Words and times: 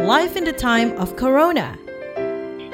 Life 0.00 0.32
in 0.32 0.48
the 0.48 0.56
time 0.56 0.96
of 0.96 1.12
Corona. 1.20 1.76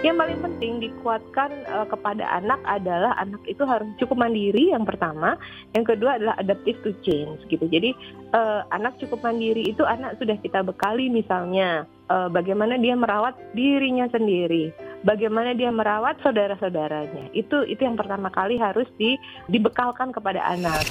Yang 0.07 0.15
paling 0.15 0.39
penting 0.47 0.73
dikuatkan 0.79 1.51
uh, 1.67 1.83
kepada 1.91 2.23
anak 2.23 2.63
adalah 2.63 3.19
anak 3.19 3.43
itu 3.51 3.67
harus 3.67 3.91
cukup 3.99 4.23
mandiri 4.23 4.71
yang 4.71 4.87
pertama, 4.87 5.35
yang 5.75 5.83
kedua 5.83 6.23
adalah 6.23 6.39
adaptive 6.39 6.79
to 6.87 6.95
change 7.03 7.43
gitu. 7.51 7.67
Jadi 7.67 7.99
uh, 8.31 8.63
anak 8.71 8.95
cukup 9.03 9.27
mandiri 9.27 9.67
itu 9.67 9.83
anak 9.83 10.15
sudah 10.23 10.39
kita 10.39 10.63
bekali 10.63 11.11
misalnya 11.11 11.91
uh, 12.07 12.31
bagaimana 12.31 12.79
dia 12.79 12.95
merawat 12.95 13.35
dirinya 13.59 14.07
sendiri, 14.15 14.71
bagaimana 15.03 15.51
dia 15.59 15.75
merawat 15.75 16.23
saudara-saudaranya. 16.23 17.35
Itu 17.35 17.67
itu 17.67 17.83
yang 17.83 17.99
pertama 17.99 18.31
kali 18.31 18.55
harus 18.55 18.87
di, 18.95 19.19
dibekalkan 19.51 20.15
kepada 20.15 20.47
anak. 20.47 20.87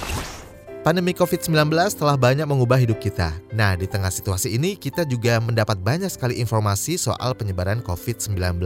Pandemi 0.86 1.10
COVID-19 1.10 1.66
telah 1.98 2.14
banyak 2.14 2.46
mengubah 2.46 2.78
hidup 2.78 3.02
kita. 3.02 3.34
Nah, 3.50 3.74
di 3.74 3.90
tengah 3.90 4.06
situasi 4.06 4.54
ini 4.54 4.78
kita 4.78 5.02
juga 5.02 5.42
mendapat 5.42 5.82
banyak 5.82 6.06
sekali 6.06 6.38
informasi 6.38 6.94
soal 6.94 7.34
penyebaran 7.34 7.82
COVID-19. 7.82 8.62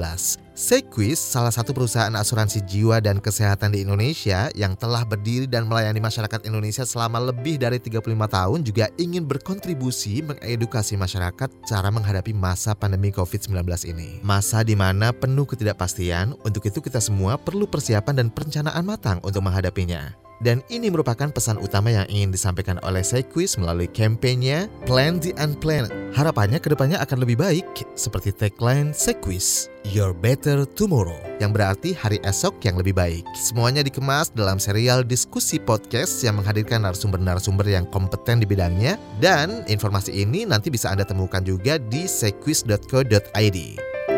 Sequis, 0.53 1.17
salah 1.17 1.49
satu 1.49 1.73
perusahaan 1.73 2.13
asuransi 2.13 2.61
jiwa 2.69 3.01
dan 3.01 3.25
kesehatan 3.25 3.73
di 3.73 3.89
Indonesia 3.89 4.53
yang 4.53 4.77
telah 4.77 5.01
berdiri 5.09 5.49
dan 5.49 5.65
melayani 5.65 5.97
masyarakat 5.97 6.45
Indonesia 6.45 6.85
selama 6.85 7.33
lebih 7.33 7.57
dari 7.57 7.81
35 7.81 8.05
tahun 8.13 8.69
juga 8.69 8.93
ingin 9.01 9.25
berkontribusi 9.25 10.21
mengedukasi 10.21 11.01
masyarakat 11.01 11.49
cara 11.65 11.89
menghadapi 11.89 12.37
masa 12.37 12.77
pandemi 12.77 13.09
COVID-19 13.17 13.65
ini. 13.89 14.21
Masa 14.21 14.61
di 14.61 14.77
mana 14.77 15.17
penuh 15.17 15.49
ketidakpastian, 15.49 16.37
untuk 16.45 16.69
itu 16.69 16.85
kita 16.85 17.01
semua 17.01 17.41
perlu 17.41 17.65
persiapan 17.65 18.21
dan 18.21 18.29
perencanaan 18.29 18.85
matang 18.85 19.25
untuk 19.25 19.41
menghadapinya. 19.41 20.30
Dan 20.41 20.65
ini 20.73 20.89
merupakan 20.89 21.29
pesan 21.29 21.61
utama 21.61 21.93
yang 21.93 22.09
ingin 22.09 22.33
disampaikan 22.33 22.81
oleh 22.81 23.05
Sequis 23.05 23.61
melalui 23.61 23.85
kampanye 23.93 24.73
Plan 24.89 25.21
the 25.21 25.37
Unplanned. 25.37 25.93
Harapannya 26.17 26.59
ke 26.59 26.73
depannya 26.73 26.97
akan 26.99 27.23
lebih 27.23 27.39
baik, 27.39 27.87
seperti 27.95 28.33
tagline 28.35 28.91
Sequis, 28.91 29.71
Your 29.87 30.11
Better 30.17 30.65
Tomorrow, 30.65 31.21
yang 31.39 31.55
berarti 31.55 31.95
hari 31.95 32.19
esok 32.27 32.57
yang 32.67 32.81
lebih 32.81 32.97
baik. 32.97 33.23
Semuanya 33.37 33.85
dikemas 33.85 34.33
dalam 34.35 34.59
serial 34.59 35.07
diskusi 35.07 35.61
podcast 35.61 36.25
yang 36.25 36.41
menghadirkan 36.43 36.83
narasumber-narasumber 36.83 37.69
yang 37.69 37.87
kompeten 37.93 38.43
di 38.43 38.49
bidangnya, 38.49 38.99
dan 39.23 39.63
informasi 39.71 40.25
ini 40.25 40.49
nanti 40.49 40.73
bisa 40.73 40.91
Anda 40.91 41.07
temukan 41.07 41.45
juga 41.47 41.79
di 41.79 42.11
sequis.co.id. 42.11 43.59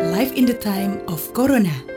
Life 0.09 0.33
in 0.33 0.49
the 0.49 0.57
time 0.57 1.03
of 1.05 1.21
Corona. 1.37 1.92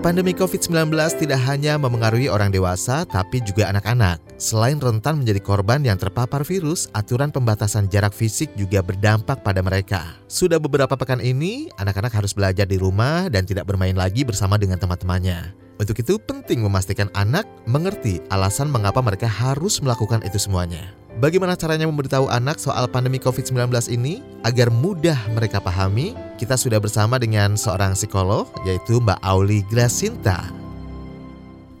Pandemi 0.00 0.32
COVID-19 0.32 0.96
tidak 1.20 1.36
hanya 1.44 1.76
memengaruhi 1.76 2.32
orang 2.32 2.48
dewasa, 2.48 3.04
tapi 3.04 3.44
juga 3.44 3.68
anak-anak. 3.68 4.16
Selain 4.40 4.80
rentan 4.80 5.20
menjadi 5.20 5.44
korban 5.44 5.84
yang 5.84 6.00
terpapar 6.00 6.40
virus, 6.40 6.88
aturan 6.96 7.28
pembatasan 7.28 7.84
jarak 7.92 8.16
fisik 8.16 8.48
juga 8.56 8.80
berdampak 8.80 9.44
pada 9.44 9.60
mereka. 9.60 10.16
Sudah 10.24 10.56
beberapa 10.56 10.96
pekan 10.96 11.20
ini, 11.20 11.68
anak-anak 11.76 12.16
harus 12.16 12.32
belajar 12.32 12.64
di 12.64 12.80
rumah 12.80 13.28
dan 13.28 13.44
tidak 13.44 13.68
bermain 13.68 13.92
lagi 13.92 14.24
bersama 14.24 14.56
dengan 14.56 14.80
teman-temannya. 14.80 15.69
Untuk 15.80 15.96
itu, 15.96 16.20
penting 16.20 16.60
memastikan 16.60 17.08
anak 17.16 17.48
mengerti 17.64 18.20
alasan 18.28 18.68
mengapa 18.68 19.00
mereka 19.00 19.24
harus 19.24 19.80
melakukan 19.80 20.20
itu 20.28 20.36
semuanya. 20.36 20.92
Bagaimana 21.16 21.56
caranya 21.56 21.88
memberitahu 21.88 22.28
anak 22.28 22.60
soal 22.60 22.84
pandemi 22.84 23.16
COVID-19 23.16 23.88
ini 23.88 24.20
agar 24.44 24.68
mudah 24.68 25.16
mereka 25.32 25.56
pahami? 25.56 26.12
Kita 26.36 26.60
sudah 26.60 26.76
bersama 26.84 27.16
dengan 27.16 27.56
seorang 27.56 27.96
psikolog 27.96 28.44
yaitu 28.68 29.00
Mbak 29.00 29.24
Auli 29.24 29.64
Grasinta. 29.72 30.52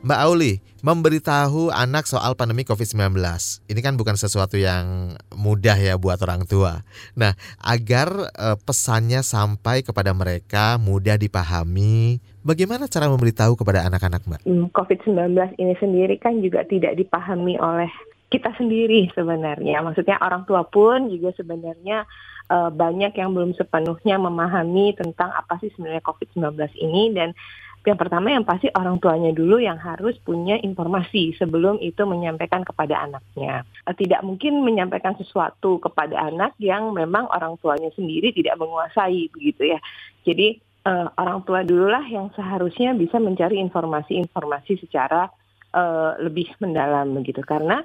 Mbak 0.00 0.20
Auli, 0.24 0.64
memberitahu 0.80 1.68
anak 1.68 2.08
soal 2.08 2.32
pandemi 2.32 2.64
COVID-19. 2.64 3.20
Ini 3.68 3.80
kan 3.84 4.00
bukan 4.00 4.16
sesuatu 4.16 4.56
yang 4.56 5.12
mudah 5.36 5.76
ya 5.76 6.00
buat 6.00 6.16
orang 6.24 6.48
tua. 6.48 6.80
Nah, 7.12 7.36
agar 7.60 8.32
uh, 8.32 8.56
pesannya 8.56 9.20
sampai 9.20 9.84
kepada 9.84 10.16
mereka 10.16 10.80
mudah 10.80 11.20
dipahami, 11.20 12.24
bagaimana 12.42 12.90
cara 12.90 13.06
memberitahu 13.08 13.56
kepada 13.58 13.86
anak-anak, 13.86 14.22
Mbak? 14.26 14.40
Hmm, 14.44 14.66
COVID-19 14.72 15.60
ini 15.60 15.74
sendiri 15.78 16.14
kan 16.16 16.40
juga 16.40 16.64
tidak 16.64 16.96
dipahami 16.96 17.60
oleh 17.60 17.90
kita 18.30 18.54
sendiri 18.54 19.10
sebenarnya. 19.12 19.82
Maksudnya 19.82 20.22
orang 20.22 20.46
tua 20.46 20.62
pun 20.62 21.10
juga 21.10 21.34
sebenarnya 21.34 22.06
uh, 22.46 22.70
banyak 22.70 23.12
yang 23.18 23.34
belum 23.34 23.58
sepenuhnya 23.58 24.16
memahami 24.22 24.94
tentang 24.94 25.34
apa 25.34 25.58
sih 25.58 25.74
sebenarnya 25.74 26.02
COVID-19 26.06 26.54
ini 26.78 27.10
dan 27.10 27.34
yang 27.80 27.96
pertama 27.96 28.28
yang 28.28 28.44
pasti 28.44 28.68
orang 28.76 29.00
tuanya 29.00 29.32
dulu 29.32 29.56
yang 29.56 29.80
harus 29.80 30.12
punya 30.20 30.60
informasi 30.60 31.32
sebelum 31.40 31.80
itu 31.80 32.04
menyampaikan 32.04 32.60
kepada 32.60 33.08
anaknya. 33.08 33.64
Eh, 33.88 33.96
tidak 33.96 34.20
mungkin 34.20 34.60
menyampaikan 34.60 35.16
sesuatu 35.16 35.80
kepada 35.80 36.28
anak 36.28 36.52
yang 36.60 36.92
memang 36.92 37.24
orang 37.32 37.56
tuanya 37.56 37.88
sendiri 37.96 38.36
tidak 38.36 38.60
menguasai 38.60 39.32
begitu 39.32 39.72
ya. 39.72 39.80
Jadi 40.28 40.60
uh, 40.86 41.08
orang 41.16 41.44
tua 41.44 41.60
dululah 41.66 42.04
yang 42.06 42.32
seharusnya 42.32 42.96
bisa 42.96 43.20
mencari 43.20 43.60
informasi-informasi 43.60 44.80
secara 44.86 45.28
uh, 45.74 46.16
lebih 46.20 46.50
mendalam 46.62 47.12
begitu. 47.16 47.42
Karena 47.44 47.82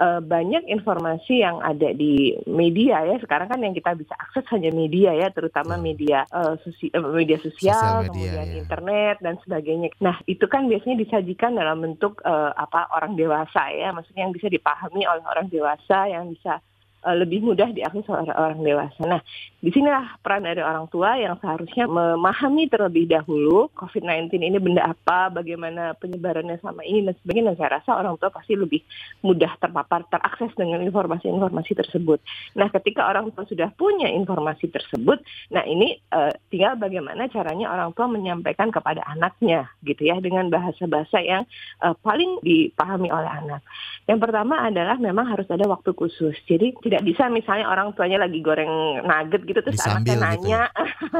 uh, 0.00 0.20
banyak 0.22 0.66
informasi 0.66 1.42
yang 1.42 1.60
ada 1.60 1.92
di 1.92 2.34
media 2.46 3.04
ya 3.04 3.16
sekarang 3.20 3.50
kan 3.50 3.60
yang 3.60 3.74
kita 3.74 3.94
bisa 3.98 4.14
akses 4.16 4.46
hanya 4.54 4.70
media 4.72 5.12
ya 5.14 5.28
terutama 5.34 5.76
media 5.76 6.24
uh, 6.30 6.56
sosi 6.62 6.90
media 7.14 7.38
sosial 7.42 8.06
media, 8.06 8.10
kemudian 8.10 8.48
ya. 8.48 8.56
internet 8.62 9.16
dan 9.20 9.34
sebagainya. 9.42 9.88
Nah 10.00 10.16
itu 10.24 10.44
kan 10.46 10.66
biasanya 10.70 10.96
disajikan 11.02 11.58
dalam 11.58 11.82
bentuk 11.82 12.22
uh, 12.24 12.54
apa 12.54 12.88
orang 12.94 13.18
dewasa 13.18 13.70
ya. 13.74 13.90
Maksudnya 13.92 14.26
yang 14.26 14.34
bisa 14.34 14.48
dipahami 14.48 15.04
oleh 15.04 15.24
orang 15.26 15.46
dewasa 15.50 16.08
yang 16.08 16.30
bisa 16.30 16.62
uh, 17.04 17.16
lebih 17.16 17.44
mudah 17.44 17.70
diakses 17.70 18.06
oleh 18.08 18.32
orang 18.34 18.60
dewasa. 18.62 19.02
Nah, 19.04 19.20
di 19.58 19.70
sinilah 19.74 20.22
peran 20.22 20.46
dari 20.46 20.62
orang 20.62 20.86
tua 20.86 21.18
yang 21.18 21.34
seharusnya 21.42 21.90
memahami 21.90 22.70
terlebih 22.70 23.10
dahulu 23.10 23.66
COVID-19 23.74 24.38
ini 24.38 24.58
benda 24.62 24.86
apa, 24.94 25.34
bagaimana 25.34 25.98
penyebarannya 25.98 26.62
sama 26.62 26.86
ini 26.86 27.10
dan 27.10 27.14
sebagainya. 27.22 27.46
Dan 27.52 27.56
saya 27.58 27.70
rasa 27.82 27.90
orang 27.98 28.14
tua 28.22 28.30
pasti 28.30 28.54
lebih 28.54 28.82
mudah 29.26 29.50
terpapar, 29.58 30.06
terakses 30.06 30.54
dengan 30.54 30.82
informasi-informasi 30.86 31.72
tersebut. 31.74 32.18
Nah, 32.54 32.70
ketika 32.70 33.06
orang 33.06 33.34
tua 33.34 33.46
sudah 33.46 33.70
punya 33.74 34.10
informasi 34.10 34.70
tersebut, 34.70 35.22
nah 35.50 35.66
ini 35.66 35.98
uh, 36.14 36.30
tinggal 36.50 36.78
bagaimana 36.78 37.26
caranya 37.30 37.70
orang 37.70 37.90
tua 37.94 38.06
menyampaikan 38.06 38.70
kepada 38.70 39.02
anaknya, 39.10 39.66
gitu 39.82 40.06
ya, 40.06 40.22
dengan 40.22 40.50
bahasa-bahasa 40.50 41.18
yang 41.22 41.42
uh, 41.82 41.94
paling 41.98 42.38
dipahami 42.46 43.10
oleh 43.10 43.30
anak. 43.30 43.62
Yang 44.06 44.18
pertama 44.24 44.64
adalah 44.64 44.96
memang 44.96 45.26
harus 45.28 45.50
ada 45.50 45.66
waktu 45.68 45.92
khusus. 45.92 46.34
Jadi 46.48 46.72
tidak 46.88 47.04
bisa 47.04 47.28
misalnya 47.28 47.68
orang 47.68 47.92
tuanya 47.92 48.24
lagi 48.24 48.40
goreng 48.40 49.04
nugget 49.04 49.44
gitu 49.44 49.60
terus 49.60 49.76
Disambil 49.76 50.16
anaknya 50.16 50.16
gitu. 50.16 50.24
nanya, 50.24 50.60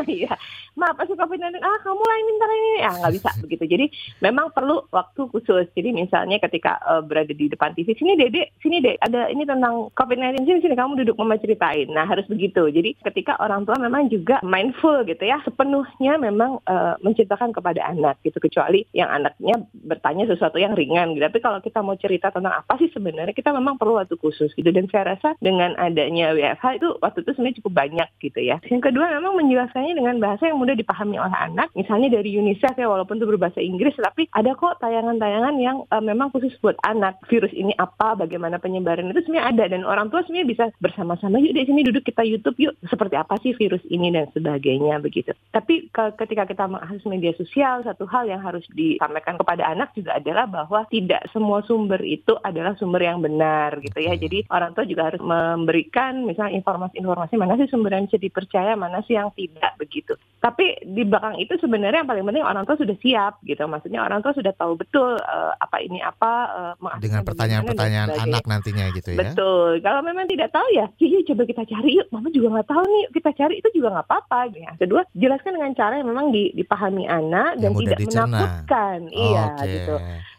iya, 0.17 0.33
ma 0.75 0.89
apa 0.89 1.05
sih 1.05 1.12
covid 1.12 1.37
nanti 1.37 1.61
ah 1.61 1.79
kamu 1.84 2.01
lah 2.01 2.17
ini 2.17 2.31
ntar 2.41 2.51
ini, 2.51 2.71
ya 2.81 2.91
nggak 2.97 3.15
bisa 3.21 3.31
begitu. 3.45 3.65
Jadi 3.69 3.87
memang 4.25 4.47
perlu 4.57 4.87
waktu 4.89 5.21
khusus. 5.28 5.67
Jadi 5.77 5.91
misalnya 5.93 6.41
ketika 6.41 6.81
uh, 6.87 7.03
berada 7.05 7.34
di 7.34 7.51
depan 7.51 7.77
TV, 7.77 7.93
sini 7.99 8.17
dede, 8.17 8.55
sini 8.62 8.81
dek, 8.81 8.97
ada 9.03 9.28
ini 9.28 9.45
tentang 9.45 9.91
covid 9.93 10.17
19 10.17 10.49
sini 10.49 10.59
sini 10.65 10.75
kamu 10.78 11.05
duduk 11.05 11.19
mama 11.19 11.37
ceritain. 11.37 11.91
Nah 11.91 12.07
harus 12.07 12.25
begitu. 12.31 12.71
Jadi 12.71 12.97
ketika 13.05 13.37
orang 13.43 13.69
tua 13.69 13.77
memang 13.77 14.09
juga 14.09 14.39
mindful 14.47 15.05
gitu 15.05 15.27
ya, 15.27 15.43
sepenuhnya 15.45 16.17
memang 16.17 16.62
uh, 16.65 16.95
menceritakan 17.05 17.53
kepada 17.53 17.84
anak 17.91 18.23
gitu 18.23 18.39
kecuali 18.39 18.87
yang 18.95 19.11
anaknya 19.11 19.61
bertanya 19.75 20.31
sesuatu 20.31 20.57
yang 20.57 20.73
ringan 20.78 21.12
gitu. 21.19 21.27
Tapi 21.27 21.41
kalau 21.43 21.59
kita 21.61 21.83
mau 21.83 21.99
cerita 21.99 22.31
tentang 22.31 22.55
apa 22.55 22.78
sih 22.78 22.89
sebenarnya 22.95 23.34
kita 23.34 23.51
memang 23.51 23.77
perlu 23.77 23.99
waktu 23.99 24.15
khusus 24.17 24.55
gitu. 24.55 24.71
Dan 24.71 24.87
saya 24.89 25.19
rasa 25.19 25.34
dengan 25.43 25.58
dengan 25.59 25.75
adanya 25.75 26.31
WFH 26.39 26.79
itu 26.79 26.89
waktu 27.03 27.27
itu 27.27 27.31
sebenarnya 27.35 27.59
cukup 27.59 27.73
banyak 27.75 28.09
gitu 28.23 28.39
ya. 28.47 28.63
Yang 28.71 28.95
kedua 28.95 29.11
memang 29.11 29.35
menjelaskannya 29.43 29.99
dengan 29.99 30.23
bahasa 30.23 30.47
yang 30.47 30.63
mudah 30.63 30.79
dipahami 30.79 31.19
oleh 31.19 31.35
anak. 31.35 31.75
Misalnya 31.75 32.15
dari 32.15 32.31
UNICEF 32.39 32.79
ya 32.79 32.87
walaupun 32.87 33.19
itu 33.19 33.27
berbahasa 33.27 33.59
Inggris 33.59 33.99
tapi 33.99 34.31
ada 34.31 34.55
kok 34.55 34.79
tayangan-tayangan 34.79 35.55
yang 35.59 35.83
uh, 35.91 35.99
memang 35.99 36.31
khusus 36.31 36.55
buat 36.63 36.79
anak. 36.87 37.19
Virus 37.27 37.51
ini 37.51 37.75
apa, 37.75 38.15
bagaimana 38.15 38.63
penyebaran 38.63 39.11
itu 39.11 39.27
sebenarnya 39.27 39.51
ada 39.51 39.65
dan 39.67 39.83
orang 39.83 40.07
tua 40.15 40.23
sebenarnya 40.23 40.47
bisa 40.47 40.65
bersama-sama 40.79 41.43
yuk 41.43 41.59
di 41.59 41.67
sini 41.67 41.83
duduk 41.83 42.07
kita 42.07 42.23
YouTube 42.23 42.55
yuk 42.63 42.79
seperti 42.87 43.19
apa 43.19 43.35
sih 43.43 43.59
virus 43.59 43.83
ini 43.91 44.15
dan 44.15 44.31
sebagainya 44.31 45.03
begitu. 45.03 45.34
Tapi 45.51 45.91
ke, 45.91 46.15
ketika 46.22 46.47
kita 46.47 46.71
mengakses 46.71 47.03
media 47.11 47.34
sosial 47.34 47.83
satu 47.83 48.07
hal 48.07 48.31
yang 48.31 48.39
harus 48.39 48.63
disampaikan 48.71 49.34
kepada 49.34 49.66
anak 49.66 49.91
juga 49.99 50.22
adalah 50.22 50.47
bahwa 50.47 50.87
tidak 50.87 51.27
semua 51.34 51.66
sumber 51.66 51.99
itu 52.07 52.39
adalah 52.47 52.78
sumber 52.78 53.03
yang 53.03 53.19
benar 53.19 53.83
gitu 53.83 53.99
ya. 53.99 54.15
Jadi 54.15 54.47
orang 54.54 54.77
tua 54.77 54.87
juga 54.87 55.11
harus 55.11 55.19
memberikan 55.56 56.27
misalnya 56.27 56.59
informasi-informasi 56.59 57.34
mana 57.39 57.56
sih 57.56 57.71
sumber 57.71 57.95
yang 57.95 58.10
bisa 58.10 58.18
dipercaya, 58.21 58.74
mana 58.74 59.00
sih 59.06 59.15
yang 59.15 59.33
tidak 59.33 59.72
begitu. 59.80 60.18
Tapi 60.39 60.84
di 60.84 61.03
belakang 61.06 61.39
itu 61.41 61.56
sebenarnya 61.59 62.04
yang 62.04 62.10
paling 62.10 62.27
penting 62.27 62.45
orang 62.45 62.66
tua 62.68 62.77
sudah 62.77 62.97
siap 63.00 63.41
gitu. 63.47 63.62
Maksudnya 63.65 64.04
orang 64.04 64.21
tua 64.21 64.36
sudah 64.36 64.53
tahu 64.54 64.77
betul 64.77 65.16
uh, 65.16 65.53
apa 65.56 65.77
ini 65.80 66.03
apa 66.03 66.33
uh, 66.77 66.98
dengan 66.98 67.22
pertanyaan-pertanyaan 67.24 68.09
anak 68.18 68.45
nantinya 68.45 68.91
gitu 68.92 69.15
ya. 69.15 69.18
Betul. 69.33 69.80
Kalau 69.80 70.00
memang 70.03 70.27
tidak 70.27 70.53
tahu 70.53 70.68
ya, 70.74 70.86
yuk 70.98 71.24
coba 71.33 71.42
kita 71.47 71.62
cari 71.65 71.91
yuk. 71.97 72.06
Mama 72.12 72.28
juga 72.34 72.59
nggak 72.59 72.68
tahu 72.68 72.83
nih, 72.83 73.04
kita 73.15 73.30
cari 73.34 73.54
itu 73.62 73.68
juga 73.74 73.89
nggak 73.98 74.06
apa-apa. 74.06 74.41
Ya. 74.54 74.71
Kedua, 74.77 75.03
jelaskan 75.15 75.59
dengan 75.59 75.72
cara 75.78 75.94
yang 76.01 76.09
memang 76.10 76.30
dipahami 76.34 77.04
anak 77.06 77.59
dan 77.62 77.71
tidak 77.74 77.98
dicerna. 77.98 78.27
menakutkan. 78.27 78.98
Oh, 79.09 79.22
iya 79.22 79.44
okay. 79.54 79.71
gitu. 79.71 79.94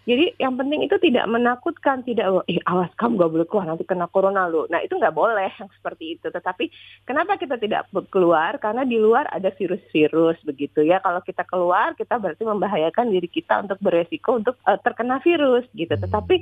Jadi 0.09 0.41
yang 0.41 0.57
penting 0.57 0.81
itu 0.81 0.97
tidak 0.97 1.29
menakutkan, 1.29 2.01
tidak 2.01 2.41
eh 2.49 2.57
awas 2.65 2.89
kamu 2.97 3.21
gak 3.21 3.29
boleh 3.29 3.45
keluar 3.45 3.65
nanti 3.69 3.85
kena 3.85 4.09
corona 4.09 4.49
lo. 4.49 4.65
Nah 4.73 4.81
itu 4.81 4.97
nggak 4.97 5.13
boleh 5.13 5.53
yang 5.53 5.69
seperti 5.69 6.17
itu. 6.17 6.33
Tetapi 6.33 6.65
kenapa 7.05 7.37
kita 7.37 7.61
tidak 7.61 7.85
keluar? 8.09 8.57
Karena 8.57 8.89
di 8.89 8.97
luar 8.97 9.29
ada 9.29 9.53
virus-virus 9.53 10.41
begitu 10.41 10.81
ya. 10.81 10.97
Kalau 11.05 11.21
kita 11.21 11.45
keluar 11.45 11.93
kita 11.93 12.17
berarti 12.17 12.41
membahayakan 12.41 13.13
diri 13.13 13.29
kita 13.29 13.61
untuk 13.61 13.77
beresiko 13.85 14.41
untuk 14.41 14.57
uh, 14.65 14.81
terkena 14.81 15.21
virus 15.21 15.69
gitu. 15.77 15.93
Hmm. 15.93 16.01
Tetapi 16.09 16.35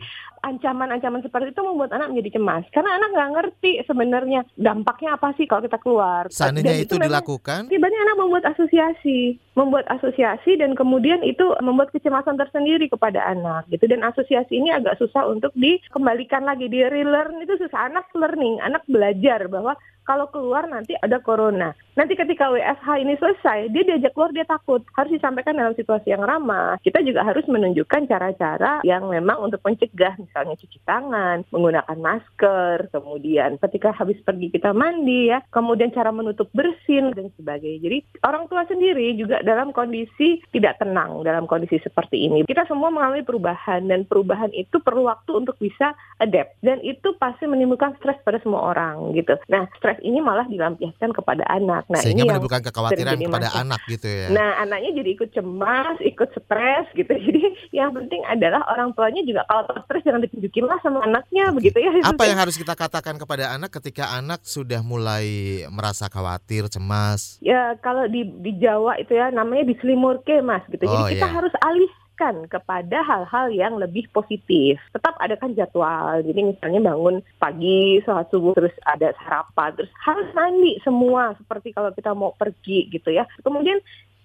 ancaman-ancaman 0.48 1.20
seperti 1.28 1.52
itu 1.52 1.60
membuat 1.60 1.92
anak 1.92 2.16
menjadi 2.16 2.40
cemas 2.40 2.64
karena 2.72 2.96
anak 2.96 3.10
nggak 3.12 3.32
ngerti 3.36 3.72
sebenarnya 3.84 4.48
dampaknya 4.56 5.20
apa 5.20 5.36
sih 5.36 5.44
kalau 5.44 5.68
kita 5.68 5.76
keluar. 5.84 6.32
Seandainya 6.32 6.80
itu, 6.80 6.96
itu 6.96 7.04
dilakukan? 7.04 7.68
Tiba-tiba 7.68 8.04
anak 8.08 8.18
membuat 8.24 8.48
asosiasi, 8.56 9.36
membuat 9.58 9.90
asosiasi 9.90 10.62
dan 10.62 10.78
kemudian 10.78 11.26
itu 11.26 11.58
membuat 11.66 11.90
kecemasan 11.90 12.38
tersendiri 12.38 12.86
kepada 12.86 13.26
anak 13.26 13.66
gitu 13.74 13.90
dan 13.90 14.06
asosiasi 14.06 14.62
ini 14.62 14.70
agak 14.70 15.02
susah 15.02 15.26
untuk 15.26 15.50
dikembalikan 15.58 16.46
lagi 16.46 16.70
di 16.70 16.86
relearn 16.86 17.42
itu 17.42 17.58
susah 17.58 17.90
anak 17.90 18.06
learning, 18.14 18.62
anak 18.62 18.86
belajar 18.86 19.50
bahwa 19.50 19.74
kalau 20.08 20.32
keluar 20.32 20.64
nanti 20.72 20.96
ada 21.04 21.20
corona. 21.20 21.76
Nanti 22.00 22.16
ketika 22.16 22.48
WFH 22.48 22.88
ini 23.04 23.20
selesai, 23.20 23.68
dia 23.76 23.84
diajak 23.84 24.16
keluar 24.16 24.32
dia 24.32 24.48
takut. 24.48 24.80
Harus 24.96 25.20
disampaikan 25.20 25.60
dalam 25.60 25.76
situasi 25.76 26.16
yang 26.16 26.24
ramah. 26.24 26.80
Kita 26.80 27.04
juga 27.04 27.28
harus 27.28 27.44
menunjukkan 27.52 28.08
cara-cara 28.08 28.80
yang 28.88 29.12
memang 29.12 29.44
untuk 29.44 29.60
mencegah, 29.68 30.16
misalnya 30.16 30.56
cuci 30.56 30.80
tangan, 30.88 31.44
menggunakan 31.52 31.98
masker, 32.00 32.88
kemudian 32.96 33.60
ketika 33.60 33.92
habis 33.92 34.16
pergi 34.24 34.48
kita 34.48 34.72
mandi 34.72 35.34
ya, 35.34 35.44
kemudian 35.52 35.92
cara 35.92 36.16
menutup 36.16 36.48
bersin 36.56 37.12
dan 37.12 37.28
sebagainya. 37.36 37.84
Jadi 37.84 37.98
orang 38.24 38.48
tua 38.48 38.64
sendiri 38.70 39.12
juga 39.20 39.44
dalam 39.48 39.72
kondisi 39.72 40.44
tidak 40.52 40.84
tenang 40.84 41.24
dalam 41.24 41.48
kondisi 41.48 41.80
seperti 41.80 42.28
ini. 42.28 42.44
Kita 42.44 42.68
semua 42.68 42.92
mengalami 42.92 43.24
perubahan 43.24 43.88
dan 43.88 44.04
perubahan 44.04 44.52
itu 44.52 44.84
perlu 44.84 45.08
waktu 45.08 45.32
untuk 45.40 45.56
bisa 45.56 45.96
adapt 46.20 46.60
dan 46.60 46.84
itu 46.84 47.16
pasti 47.16 47.48
menimbulkan 47.48 47.96
stres 48.04 48.20
pada 48.28 48.44
semua 48.44 48.76
orang 48.76 49.16
gitu. 49.16 49.40
Nah, 49.48 49.72
stres 49.80 49.96
ini 50.04 50.20
malah 50.20 50.44
dilampiaskan 50.52 51.16
kepada 51.16 51.48
anak. 51.48 51.88
Nah, 51.88 52.04
Sehingga 52.04 52.28
ini 52.28 52.30
menimbulkan 52.36 52.60
kekhawatiran 52.68 53.16
kepada 53.16 53.48
masalah. 53.48 53.64
anak 53.64 53.82
gitu 53.88 54.08
ya. 54.12 54.28
Nah, 54.36 54.50
anaknya 54.60 54.92
jadi 55.00 55.10
ikut 55.16 55.30
cemas, 55.32 55.96
ikut 56.04 56.30
stres 56.36 56.86
gitu. 56.98 57.14
Jadi 57.28 57.44
yang 57.76 57.92
penting 57.92 58.24
adalah 58.24 58.64
orang 58.72 58.96
tuanya 58.96 59.20
juga 59.26 59.44
kalau 59.52 59.68
stres 59.84 60.04
jangan 60.06 60.24
ditunjukin 60.24 60.64
lah 60.64 60.80
sama 60.80 61.04
anaknya 61.04 61.52
begitu 61.52 61.78
ya. 61.80 61.92
Apa 62.08 62.24
yang 62.24 62.40
harus 62.40 62.56
kita 62.56 62.72
katakan 62.74 63.20
kepada 63.20 63.52
anak 63.52 63.72
ketika 63.80 64.16
anak 64.16 64.42
sudah 64.48 64.80
mulai 64.80 65.68
merasa 65.68 66.08
khawatir, 66.08 66.72
cemas? 66.72 67.38
Ya, 67.44 67.76
kalau 67.84 68.08
di 68.08 68.26
di 68.42 68.56
Jawa 68.58 68.96
itu 68.98 69.14
ya 69.14 69.30
namanya 69.38 69.70
diselimurke, 69.70 70.42
Mas 70.42 70.66
gitu. 70.66 70.90
Oh, 70.90 70.90
Jadi 70.90 71.22
kita 71.22 71.28
iya. 71.30 71.36
harus 71.38 71.54
alih 71.62 71.92
alihkan 72.18 72.50
kepada 72.50 73.06
hal-hal 73.06 73.54
yang 73.54 73.78
lebih 73.78 74.10
positif. 74.10 74.82
Tetap 74.90 75.14
adakan 75.22 75.54
jadwal. 75.54 76.26
Jadi 76.26 76.50
misalnya 76.50 76.90
bangun 76.90 77.22
pagi, 77.38 78.02
sholat 78.02 78.26
subuh, 78.34 78.58
terus 78.58 78.74
ada 78.90 79.14
sarapan, 79.22 79.78
terus 79.78 79.92
harus 80.02 80.26
mandi 80.34 80.82
semua 80.82 81.38
seperti 81.38 81.78
kalau 81.78 81.94
kita 81.94 82.18
mau 82.18 82.34
pergi 82.34 82.90
gitu 82.90 83.14
ya. 83.14 83.30
Kemudian 83.46 83.78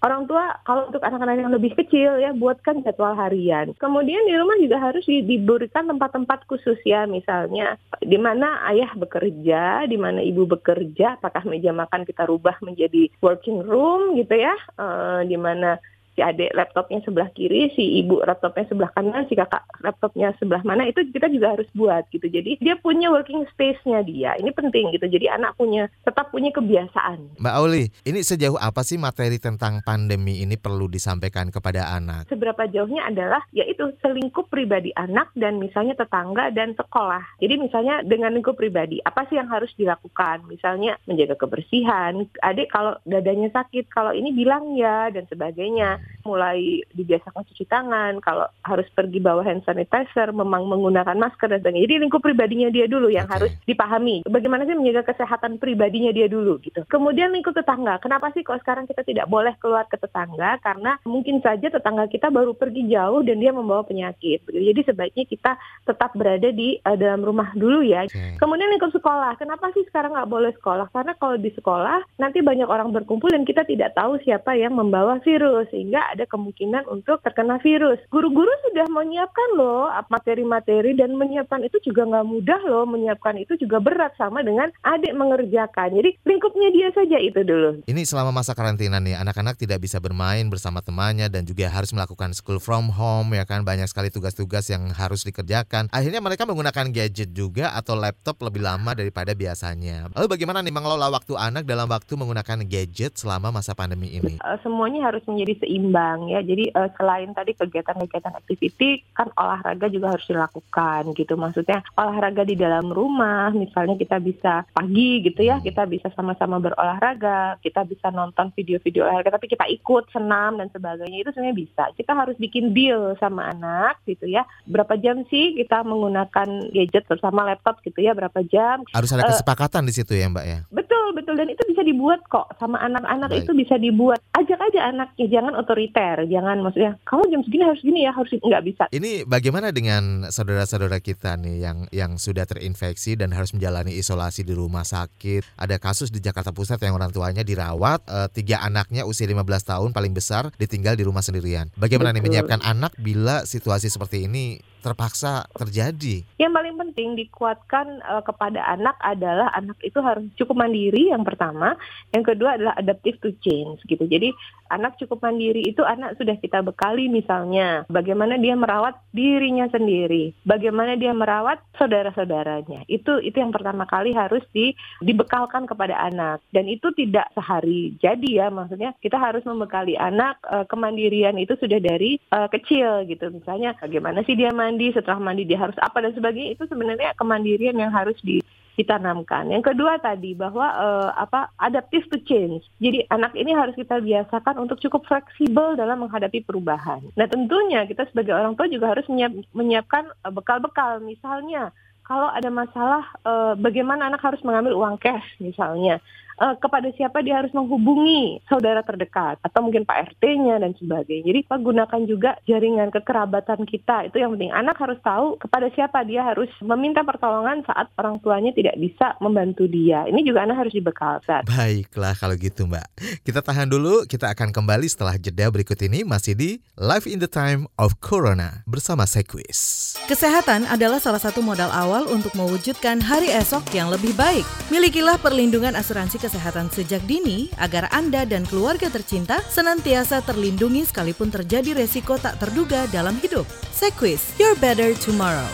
orang 0.03 0.27
tua 0.27 0.59
kalau 0.67 0.91
untuk 0.91 0.99
anak-anak 0.99 1.39
yang 1.39 1.53
lebih 1.55 1.71
kecil 1.79 2.19
ya 2.19 2.35
buatkan 2.35 2.83
jadwal 2.83 3.15
harian. 3.15 3.71
Kemudian 3.79 4.27
di 4.27 4.35
rumah 4.35 4.59
juga 4.59 4.77
harus 4.77 5.07
diberikan 5.07 5.87
tempat-tempat 5.87 6.43
khusus 6.45 6.77
ya 6.83 7.07
misalnya 7.07 7.79
di 8.03 8.19
mana 8.19 8.61
ayah 8.69 8.91
bekerja, 8.99 9.87
di 9.87 9.95
mana 9.95 10.19
ibu 10.19 10.43
bekerja, 10.43 11.17
apakah 11.17 11.47
meja 11.47 11.71
makan 11.71 12.03
kita 12.03 12.27
rubah 12.27 12.59
menjadi 12.59 13.07
working 13.23 13.63
room 13.63 14.19
gitu 14.19 14.35
ya, 14.35 14.53
e, 14.75 14.85
di 15.31 15.39
mana 15.39 15.79
si 16.13 16.21
adik 16.21 16.53
laptopnya 16.53 17.01
sebelah 17.01 17.29
kiri, 17.33 17.73
si 17.73 18.01
ibu 18.01 18.21
laptopnya 18.21 18.65
sebelah 18.69 18.91
kanan, 18.93 19.25
si 19.27 19.33
kakak 19.33 19.65
laptopnya 19.81 20.33
sebelah 20.37 20.61
mana 20.61 20.85
itu 20.85 21.01
kita 21.09 21.27
juga 21.29 21.57
harus 21.57 21.69
buat 21.73 22.05
gitu. 22.13 22.29
Jadi 22.29 22.61
dia 22.61 22.77
punya 22.77 23.09
working 23.09 23.45
space-nya 23.53 24.05
dia. 24.05 24.37
Ini 24.37 24.49
penting 24.53 24.93
gitu. 24.93 25.05
Jadi 25.09 25.25
anak 25.29 25.57
punya 25.57 25.89
tetap 26.05 26.29
punya 26.29 26.53
kebiasaan. 26.53 27.41
Mbak 27.41 27.53
Auli, 27.57 27.89
ini 28.05 28.19
sejauh 28.21 28.57
apa 28.61 28.85
sih 28.85 29.01
materi 29.01 29.41
tentang 29.41 29.81
pandemi 29.81 30.45
ini 30.45 30.55
perlu 30.55 30.85
disampaikan 30.85 31.49
kepada 31.49 31.89
anak? 31.97 32.29
Seberapa 32.29 32.69
jauhnya 32.69 33.09
adalah 33.09 33.41
yaitu 33.51 33.89
selingkup 33.99 34.47
pribadi 34.53 34.93
anak 34.93 35.33
dan 35.33 35.57
misalnya 35.57 35.97
tetangga 35.97 36.53
dan 36.53 36.77
sekolah. 36.77 37.21
Jadi 37.41 37.55
misalnya 37.57 38.05
dengan 38.05 38.37
lingkup 38.37 38.55
pribadi, 38.55 39.01
apa 39.01 39.25
sih 39.27 39.41
yang 39.41 39.49
harus 39.49 39.73
dilakukan? 39.75 40.45
Misalnya 40.45 41.01
menjaga 41.09 41.35
kebersihan. 41.39 42.29
Adik 42.45 42.69
kalau 42.69 42.95
dadanya 43.07 43.49
sakit, 43.49 43.89
kalau 43.89 44.13
ini 44.13 44.29
bilang 44.35 44.77
ya 44.77 45.09
dan 45.09 45.25
sebagainya 45.27 46.02
mulai 46.23 46.81
dibiasakan 46.95 47.43
cuci 47.43 47.67
tangan, 47.67 48.23
kalau 48.23 48.47
harus 48.63 48.87
pergi 48.95 49.19
bawa 49.19 49.43
hand 49.43 49.63
sanitizer, 49.67 50.31
memang 50.31 50.65
menggunakan 50.67 51.19
masker 51.19 51.51
dan 51.51 51.59
sebagainya. 51.59 51.85
Jadi 51.85 51.95
lingkup 52.07 52.21
pribadinya 52.23 52.69
dia 52.71 52.87
dulu 52.87 53.11
yang 53.11 53.27
okay. 53.27 53.35
harus 53.35 53.51
dipahami. 53.67 54.23
Bagaimana 54.25 54.63
sih 54.63 54.75
menjaga 54.75 55.13
kesehatan 55.13 55.59
pribadinya 55.59 56.15
dia 56.15 56.31
dulu 56.31 56.57
gitu. 56.63 56.87
Kemudian 56.87 57.35
lingkup 57.35 57.53
tetangga. 57.53 57.99
Kenapa 57.99 58.31
sih 58.31 58.41
kalau 58.41 58.59
sekarang 58.63 58.85
kita 58.87 59.03
tidak 59.03 59.27
boleh 59.27 59.53
keluar 59.59 59.85
ke 59.91 59.99
tetangga? 59.99 60.57
Karena 60.63 60.97
mungkin 61.03 61.43
saja 61.43 61.67
tetangga 61.69 62.07
kita 62.07 62.31
baru 62.31 62.55
pergi 62.55 62.87
jauh 62.89 63.21
dan 63.21 63.43
dia 63.43 63.51
membawa 63.51 63.83
penyakit. 63.83 64.47
Jadi 64.47 64.81
sebaiknya 64.87 65.27
kita 65.27 65.51
tetap 65.83 66.15
berada 66.15 66.49
di 66.49 66.79
uh, 66.87 66.97
dalam 66.97 67.21
rumah 67.21 67.51
dulu 67.53 67.83
ya. 67.83 68.07
Okay. 68.07 68.39
Kemudian 68.39 68.71
lingkup 68.71 68.95
sekolah. 68.95 69.35
Kenapa 69.35 69.69
sih 69.75 69.83
sekarang 69.91 70.15
nggak 70.15 70.31
boleh 70.31 70.51
sekolah? 70.55 70.87
Karena 70.95 71.13
kalau 71.19 71.35
di 71.35 71.51
sekolah 71.51 71.99
nanti 72.17 72.39
banyak 72.39 72.67
orang 72.67 72.95
berkumpul 72.95 73.29
dan 73.29 73.43
kita 73.43 73.67
tidak 73.67 73.93
tahu 73.93 74.17
siapa 74.23 74.55
yang 74.55 74.73
membawa 74.75 75.19
virus 75.21 75.67
sehingga 75.69 75.92
sehingga 75.93 76.09
ada 76.09 76.25
kemungkinan 76.25 76.89
untuk 76.89 77.21
terkena 77.21 77.61
virus. 77.61 78.01
Guru-guru 78.09 78.49
sudah 78.65 78.89
menyiapkan 78.89 79.49
loh 79.53 79.85
materi-materi 80.09 80.97
dan 80.97 81.13
menyiapkan 81.13 81.61
itu 81.61 81.77
juga 81.85 82.09
nggak 82.09 82.25
mudah 82.25 82.61
loh, 82.65 82.89
menyiapkan 82.89 83.37
itu 83.37 83.53
juga 83.61 83.77
berat 83.77 84.09
sama 84.17 84.41
dengan 84.41 84.73
adik 84.81 85.13
mengerjakan. 85.13 85.93
Jadi 85.93 86.17
lingkupnya 86.25 86.73
dia 86.73 86.89
saja 86.97 87.21
itu 87.21 87.45
dulu. 87.45 87.85
Ini 87.85 88.01
selama 88.09 88.33
masa 88.33 88.57
karantina 88.57 88.97
nih, 88.97 89.21
anak-anak 89.21 89.61
tidak 89.61 89.85
bisa 89.85 90.01
bermain 90.01 90.49
bersama 90.49 90.81
temannya 90.81 91.29
dan 91.29 91.45
juga 91.45 91.69
harus 91.69 91.93
melakukan 91.93 92.33
school 92.33 92.57
from 92.57 92.89
home 92.89 93.37
ya 93.37 93.45
kan, 93.45 93.61
banyak 93.61 93.85
sekali 93.85 94.09
tugas-tugas 94.09 94.65
yang 94.73 94.89
harus 94.97 95.21
dikerjakan. 95.21 95.93
Akhirnya 95.93 96.25
mereka 96.25 96.49
menggunakan 96.49 96.89
gadget 96.89 97.37
juga 97.37 97.77
atau 97.77 97.93
laptop 97.93 98.41
lebih 98.41 98.65
lama 98.65 98.97
daripada 98.97 99.37
biasanya. 99.37 100.09
Lalu 100.17 100.25
bagaimana 100.25 100.65
nih 100.65 100.73
mengelola 100.73 101.13
waktu 101.13 101.37
anak 101.37 101.69
dalam 101.69 101.85
waktu 101.85 102.17
menggunakan 102.17 102.65
gadget 102.65 103.13
selama 103.13 103.53
masa 103.53 103.77
pandemi 103.77 104.09
ini? 104.17 104.41
Eh, 104.41 104.57
semuanya 104.65 105.13
harus 105.13 105.21
menjadi 105.29 105.61
seimbang 105.61 105.82
seimbang 105.83 106.31
ya. 106.31 106.39
Jadi 106.39 106.71
uh, 106.71 106.87
selain 106.95 107.35
tadi 107.35 107.51
kegiatan-kegiatan 107.59 108.39
aktiviti 108.39 109.03
kan 109.11 109.27
olahraga 109.35 109.91
juga 109.91 110.15
harus 110.15 110.23
dilakukan 110.23 111.11
gitu. 111.19 111.35
Maksudnya 111.35 111.83
olahraga 111.99 112.47
di 112.47 112.55
dalam 112.55 112.87
rumah, 112.87 113.51
misalnya 113.51 113.99
kita 113.99 114.23
bisa 114.23 114.63
pagi 114.71 115.19
gitu 115.19 115.43
ya, 115.43 115.59
kita 115.59 115.83
bisa 115.83 116.07
sama-sama 116.15 116.63
berolahraga, 116.63 117.59
kita 117.59 117.83
bisa 117.83 118.07
nonton 118.15 118.55
video-video 118.55 119.03
olahraga 119.03 119.35
tapi 119.35 119.51
kita 119.51 119.67
ikut 119.67 120.07
senam 120.15 120.63
dan 120.63 120.71
sebagainya 120.71 121.27
itu 121.27 121.29
sebenarnya 121.35 121.57
bisa. 121.59 121.83
Kita 121.99 122.15
harus 122.15 122.39
bikin 122.39 122.71
deal 122.71 123.19
sama 123.19 123.51
anak 123.51 123.99
gitu 124.07 124.31
ya. 124.31 124.47
Berapa 124.63 124.95
jam 124.95 125.27
sih 125.27 125.59
kita 125.59 125.83
menggunakan 125.83 126.71
gadget 126.71 127.03
bersama 127.11 127.43
laptop 127.43 127.83
gitu 127.83 127.99
ya, 127.99 128.15
berapa 128.15 128.39
jam? 128.47 128.87
Harus 128.95 129.11
ada 129.11 129.27
eh, 129.27 129.29
kesepakatan 129.35 129.83
uh, 129.83 129.87
di 129.91 129.93
situ 129.93 130.15
ya, 130.15 130.31
Mbak 130.31 130.45
ya. 130.47 130.59
Betul, 130.71 131.11
betul 131.17 131.35
dan 131.35 131.49
itu 131.51 131.63
bisa 131.67 131.81
dibuat 131.83 132.21
kok 132.29 132.47
sama 132.61 132.79
anak-anak 132.79 133.33
itu 133.33 133.51
bisa 133.51 133.75
dibuat. 133.75 134.21
Ajak 134.37 134.59
aja 134.61 134.93
anaknya, 134.93 135.25
jangan 135.27 135.53
otoriter, 135.73 136.29
jangan 136.29 136.61
maksudnya 136.61 137.01
kamu 137.09 137.23
jam 137.33 137.41
segini 137.41 137.63
harus 137.65 137.81
gini 137.81 137.99
ya, 138.05 138.11
harus 138.13 138.29
nggak 138.29 138.63
bisa. 138.63 138.83
Ini 138.93 139.25
bagaimana 139.25 139.73
dengan 139.73 140.29
saudara-saudara 140.29 141.01
kita 141.01 141.33
nih 141.41 141.65
yang 141.65 141.77
yang 141.89 142.11
sudah 142.21 142.45
terinfeksi 142.45 143.17
dan 143.17 143.33
harus 143.33 143.57
menjalani 143.57 143.97
isolasi 143.97 144.45
di 144.45 144.53
rumah 144.53 144.85
sakit? 144.85 145.57
Ada 145.57 145.81
kasus 145.81 146.13
di 146.13 146.21
Jakarta 146.21 146.53
Pusat 146.53 146.85
yang 146.85 146.93
orang 146.93 147.09
tuanya 147.09 147.41
dirawat, 147.41 148.05
e, 148.05 148.17
tiga 148.37 148.61
anaknya 148.61 149.09
usia 149.09 149.25
15 149.25 149.41
tahun 149.65 149.89
paling 149.97 150.13
besar 150.13 150.53
ditinggal 150.61 150.93
di 150.93 151.03
rumah 151.03 151.25
sendirian. 151.25 151.73
Bagaimana 151.73 152.13
Betul. 152.13 152.21
nih 152.21 152.23
menyiapkan 152.29 152.61
anak 152.61 152.93
bila 153.01 153.41
situasi 153.49 153.89
seperti 153.89 154.29
ini 154.29 154.61
terpaksa 154.83 155.47
terjadi. 155.55 156.27
Yang 156.37 156.51
paling 156.51 156.75
penting 156.75 157.09
dikuatkan 157.15 158.03
uh, 158.03 158.19
kepada 158.21 158.59
anak 158.67 158.99
adalah 158.99 159.49
anak 159.55 159.79
itu 159.79 159.97
harus 160.03 160.27
cukup 160.35 160.59
mandiri 160.67 161.09
yang 161.15 161.23
pertama, 161.23 161.79
yang 162.11 162.27
kedua 162.27 162.59
adalah 162.59 162.75
adaptive 162.75 163.17
to 163.23 163.31
change 163.39 163.79
gitu. 163.87 164.03
Jadi 164.03 164.35
anak 164.67 164.99
cukup 164.99 165.23
mandiri 165.23 165.63
itu 165.63 165.81
anak 165.87 166.19
sudah 166.19 166.35
kita 166.37 166.59
bekali 166.59 167.07
misalnya 167.07 167.87
bagaimana 167.87 168.35
dia 168.35 168.59
merawat 168.59 168.99
dirinya 169.15 169.71
sendiri, 169.71 170.35
bagaimana 170.43 170.99
dia 170.99 171.15
merawat 171.15 171.63
saudara-saudaranya. 171.79 172.83
Itu 172.91 173.23
itu 173.23 173.39
yang 173.39 173.55
pertama 173.55 173.87
kali 173.87 174.11
harus 174.11 174.43
di, 174.51 174.75
dibekalkan 174.99 175.63
kepada 175.63 175.95
anak 175.95 176.43
dan 176.51 176.67
itu 176.67 176.91
tidak 176.91 177.31
sehari 177.31 177.93
jadi 178.01 178.29
ya 178.43 178.47
maksudnya 178.49 178.91
kita 178.99 179.15
harus 179.21 179.45
membekali 179.45 179.93
anak 179.95 180.41
uh, 180.49 180.65
kemandirian 180.65 181.37
itu 181.37 181.53
sudah 181.59 181.77
dari 181.77 182.17
uh, 182.33 182.49
kecil 182.49 183.05
gitu. 183.05 183.29
Misalnya 183.29 183.77
bagaimana 183.77 184.25
sih 184.25 184.33
dia 184.33 184.49
mandi 184.49 184.72
mandi, 184.73 184.89
setelah 184.89 185.21
mandi 185.21 185.45
dia 185.45 185.61
harus 185.61 185.77
apa 185.77 186.01
dan 186.01 186.17
sebagainya 186.17 186.57
itu 186.57 186.65
sebenarnya 186.65 187.13
kemandirian 187.13 187.77
yang 187.77 187.93
harus 187.93 188.17
di 188.25 188.41
ditanamkan. 188.73 189.53
Yang 189.53 189.69
kedua 189.69 190.01
tadi 190.01 190.33
bahwa 190.33 190.65
uh, 190.65 191.13
apa 191.13 191.53
adaptive 191.61 192.09
to 192.09 192.17
change. 192.25 192.65
Jadi 192.81 193.05
anak 193.13 193.37
ini 193.37 193.53
harus 193.53 193.77
kita 193.77 194.01
biasakan 194.01 194.65
untuk 194.65 194.81
cukup 194.81 195.05
fleksibel 195.05 195.77
dalam 195.77 196.01
menghadapi 196.01 196.41
perubahan. 196.41 197.05
Nah 197.13 197.29
tentunya 197.29 197.85
kita 197.85 198.09
sebagai 198.09 198.33
orang 198.33 198.57
tua 198.57 198.65
juga 198.65 198.97
harus 198.97 199.05
menyiap, 199.05 199.33
menyiapkan 199.53 200.09
bekal-bekal. 200.33 201.05
Misalnya 201.05 201.69
kalau 202.01 202.33
ada 202.33 202.49
masalah 202.49 203.05
uh, 203.29 203.53
bagaimana 203.61 204.09
anak 204.09 204.25
harus 204.25 204.41
mengambil 204.41 204.75
uang 204.75 204.97
cash 204.99 205.25
misalnya 205.39 206.03
uh, 206.39 206.55
kepada 206.57 206.89
siapa 206.95 207.21
dia 207.21 207.41
harus 207.43 207.51
menghubungi 207.51 208.41
saudara 208.47 208.81
terdekat 208.81 209.37
atau 209.43 209.59
mungkin 209.65 209.85
Pak 209.85 210.15
RT-nya 210.15 210.61
dan 210.61 210.73
sebagainya. 210.77 211.29
Jadi 211.29 211.39
Pak 211.45 211.59
gunakan 211.61 212.01
juga 212.07 212.37
jaringan 212.47 212.89
kekerabatan 212.89 213.67
kita. 213.67 214.09
Itu 214.09 214.21
yang 214.21 214.37
penting. 214.37 214.53
Anak 214.53 214.79
harus 214.79 214.97
tahu 215.03 215.37
kepada 215.37 215.69
siapa 215.73 216.01
dia 216.07 216.25
harus 216.25 216.49
meminta 216.63 217.05
pertolongan 217.05 217.61
saat 217.67 217.91
orang 217.99 218.17
tuanya 218.23 218.55
tidak 218.55 218.79
bisa 218.79 219.13
membantu 219.19 219.67
dia. 219.69 220.07
Ini 220.07 220.21
juga 220.25 220.47
anak 220.47 220.65
harus 220.65 220.73
dibekalkan. 220.73 221.45
Baiklah 221.45 222.15
kalau 222.17 222.35
gitu 222.39 222.65
Mbak. 222.65 222.87
Kita 223.27 223.39
tahan 223.43 223.69
dulu, 223.69 224.07
kita 224.07 224.31
akan 224.31 224.55
kembali 224.55 224.87
setelah 224.87 225.19
jeda 225.19 225.49
berikut 225.51 225.77
ini 225.83 226.07
masih 226.07 226.33
di 226.33 226.49
Life 226.79 227.05
in 227.05 227.19
the 227.19 227.29
Time 227.29 227.67
of 227.77 227.99
Corona 227.99 228.63
bersama 228.65 229.05
Sequis. 229.05 229.93
Kesehatan 230.07 230.65
adalah 230.67 230.97
salah 230.97 231.21
satu 231.21 231.43
modal 231.43 231.69
awal 231.69 232.07
untuk 232.09 232.33
mewujudkan 232.33 233.03
hari 233.03 233.29
esok 233.29 233.65
yang 233.75 233.91
lebih 233.91 234.15
baik. 234.15 234.45
Milikilah 234.71 235.19
perlindungan 235.19 235.75
asuransi 235.75 236.22
kesehatan 236.23 236.71
sejak 236.71 237.03
dini 237.03 237.51
agar 237.59 237.91
Anda 237.91 238.23
dan 238.23 238.47
keluarga 238.47 238.87
tercinta 238.87 239.43
senantiasa 239.51 240.23
terlindungi 240.23 240.87
sekalipun 240.87 241.27
terjadi 241.27 241.75
resiko 241.75 242.15
tak 242.15 242.39
terduga 242.39 242.87
dalam 242.95 243.19
hidup. 243.19 243.43
Sequis, 243.75 244.39
your 244.39 244.55
better 244.63 244.95
tomorrow. 244.95 245.51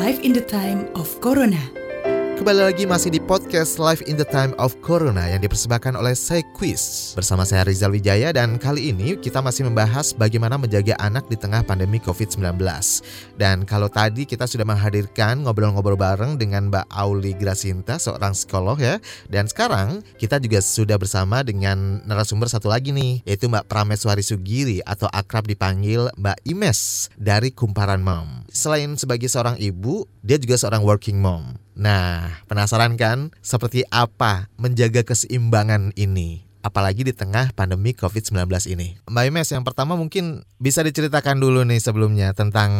Life 0.00 0.24
in 0.24 0.32
the 0.32 0.44
time 0.44 0.88
of 0.96 1.12
Corona. 1.20 1.79
Kembali 2.40 2.72
lagi 2.72 2.88
masih 2.88 3.12
di 3.12 3.20
podcast 3.20 3.76
Live 3.76 4.00
in 4.08 4.16
the 4.16 4.24
Time 4.24 4.56
of 4.56 4.72
Corona 4.80 5.28
yang 5.28 5.44
dipersembahkan 5.44 5.92
oleh 5.92 6.16
Sequis. 6.16 7.12
Bersama 7.12 7.44
saya 7.44 7.68
Rizal 7.68 7.92
Wijaya 7.92 8.32
dan 8.32 8.56
kali 8.56 8.96
ini 8.96 9.20
kita 9.20 9.44
masih 9.44 9.68
membahas 9.68 10.16
bagaimana 10.16 10.56
menjaga 10.56 10.96
anak 11.04 11.28
di 11.28 11.36
tengah 11.36 11.60
pandemi 11.60 12.00
COVID-19. 12.00 12.56
Dan 13.36 13.68
kalau 13.68 13.92
tadi 13.92 14.24
kita 14.24 14.48
sudah 14.48 14.64
menghadirkan 14.64 15.44
ngobrol-ngobrol 15.44 16.00
bareng 16.00 16.40
dengan 16.40 16.72
Mbak 16.72 16.88
Auli 16.88 17.36
Grasinta, 17.36 18.00
seorang 18.00 18.32
psikolog 18.32 18.80
ya. 18.80 18.96
Dan 19.28 19.44
sekarang 19.44 20.00
kita 20.16 20.40
juga 20.40 20.64
sudah 20.64 20.96
bersama 20.96 21.44
dengan 21.44 22.00
narasumber 22.08 22.48
satu 22.48 22.72
lagi 22.72 22.88
nih, 22.96 23.20
yaitu 23.28 23.52
Mbak 23.52 23.68
Prameswari 23.68 24.24
Sugiri 24.24 24.80
atau 24.88 25.12
akrab 25.12 25.44
dipanggil 25.44 26.08
Mbak 26.16 26.40
Imes 26.48 27.12
dari 27.20 27.52
Kumparan 27.52 28.00
Mom. 28.00 28.48
Selain 28.48 28.96
sebagai 28.96 29.28
seorang 29.28 29.60
ibu, 29.60 30.08
dia 30.24 30.40
juga 30.40 30.56
seorang 30.56 30.80
working 30.80 31.20
mom. 31.20 31.60
Nah, 31.80 32.44
penasaran 32.44 33.00
kan 33.00 33.32
seperti 33.40 33.88
apa 33.88 34.52
menjaga 34.60 35.00
keseimbangan 35.00 35.96
ini? 35.96 36.44
Apalagi 36.60 37.08
di 37.08 37.16
tengah 37.16 37.56
pandemi 37.56 37.96
COVID-19 37.96 38.36
ini. 38.76 39.00
Mbak 39.08 39.24
Imes, 39.32 39.48
yang 39.48 39.64
pertama 39.64 39.96
mungkin 39.96 40.44
bisa 40.60 40.84
diceritakan 40.84 41.40
dulu 41.40 41.64
nih 41.64 41.80
sebelumnya 41.80 42.36
tentang 42.36 42.70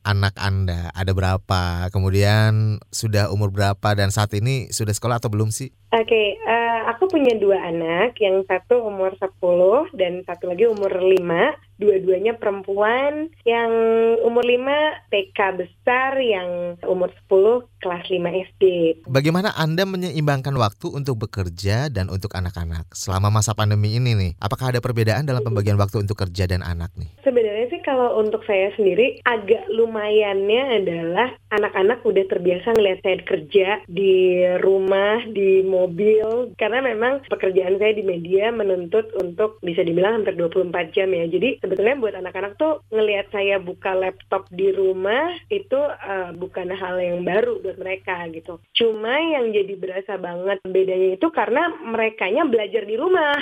anak 0.00 0.32
Anda. 0.40 0.88
Ada 0.96 1.12
berapa? 1.12 1.92
Kemudian 1.92 2.80
sudah 2.88 3.28
umur 3.28 3.52
berapa 3.52 3.92
dan 3.92 4.08
saat 4.08 4.32
ini 4.32 4.72
sudah 4.72 4.96
sekolah 4.96 5.20
atau 5.20 5.28
belum 5.28 5.52
sih? 5.52 5.68
Oke, 5.92 6.08
okay, 6.08 6.26
uh, 6.48 6.65
eh, 6.76 6.84
aku 6.92 7.08
punya 7.08 7.32
dua 7.40 7.56
anak, 7.64 8.20
yang 8.20 8.44
satu 8.44 8.84
umur 8.84 9.16
10 9.16 9.96
dan 9.96 10.20
satu 10.28 10.52
lagi 10.52 10.68
umur 10.68 10.92
5. 10.92 11.56
Dua-duanya 11.76 12.40
perempuan, 12.40 13.28
yang 13.44 13.72
umur 14.24 14.40
5 14.40 15.12
TK 15.12 15.38
besar, 15.60 16.16
yang 16.16 16.80
umur 16.88 17.12
10 17.28 17.68
kelas 17.84 18.04
5 18.08 18.32
SD. 18.52 18.64
Bagaimana 19.04 19.52
Anda 19.52 19.84
menyeimbangkan 19.84 20.56
waktu 20.56 20.88
untuk 20.88 21.28
bekerja 21.28 21.92
dan 21.92 22.08
untuk 22.08 22.32
anak-anak 22.32 22.88
selama 22.96 23.28
masa 23.28 23.52
pandemi 23.52 23.92
ini 24.00 24.16
nih? 24.16 24.32
Apakah 24.40 24.72
ada 24.72 24.80
perbedaan 24.80 25.28
dalam 25.28 25.44
pembagian 25.44 25.76
waktu 25.76 26.00
untuk 26.00 26.16
kerja 26.16 26.48
dan 26.48 26.64
anak 26.64 26.92
nih? 26.96 27.12
Sebenarnya 27.20 27.65
kalau 27.86 28.18
untuk 28.18 28.42
saya 28.42 28.74
sendiri 28.74 29.22
agak 29.22 29.70
lumayannya 29.70 30.82
adalah 30.82 31.30
anak-anak 31.54 32.02
udah 32.02 32.26
terbiasa 32.26 32.74
ngeliat 32.74 32.98
saya 33.06 33.22
kerja 33.22 33.68
di 33.86 34.42
rumah, 34.58 35.22
di 35.30 35.62
mobil 35.62 36.50
karena 36.58 36.82
memang 36.82 37.22
pekerjaan 37.30 37.78
saya 37.78 37.94
di 37.94 38.02
media 38.02 38.50
menuntut 38.50 39.14
untuk 39.22 39.62
bisa 39.62 39.86
dibilang 39.86 40.18
hampir 40.20 40.34
24 40.34 40.90
jam 40.90 41.14
ya. 41.14 41.30
Jadi 41.30 41.62
sebetulnya 41.62 41.94
buat 42.02 42.18
anak-anak 42.18 42.58
tuh 42.58 42.82
ngelihat 42.90 43.30
saya 43.30 43.62
buka 43.62 43.94
laptop 43.94 44.50
di 44.50 44.74
rumah 44.74 45.38
itu 45.46 45.78
uh, 45.78 46.34
bukan 46.34 46.74
hal 46.74 46.98
yang 46.98 47.22
baru 47.22 47.62
buat 47.62 47.78
mereka 47.78 48.26
gitu. 48.34 48.58
Cuma 48.74 49.14
yang 49.14 49.54
jadi 49.54 49.78
berasa 49.78 50.18
banget 50.18 50.58
bedanya 50.66 51.14
itu 51.14 51.28
karena 51.30 51.70
merekanya 51.86 52.42
belajar 52.50 52.82
di 52.82 52.98
rumah. 52.98 53.38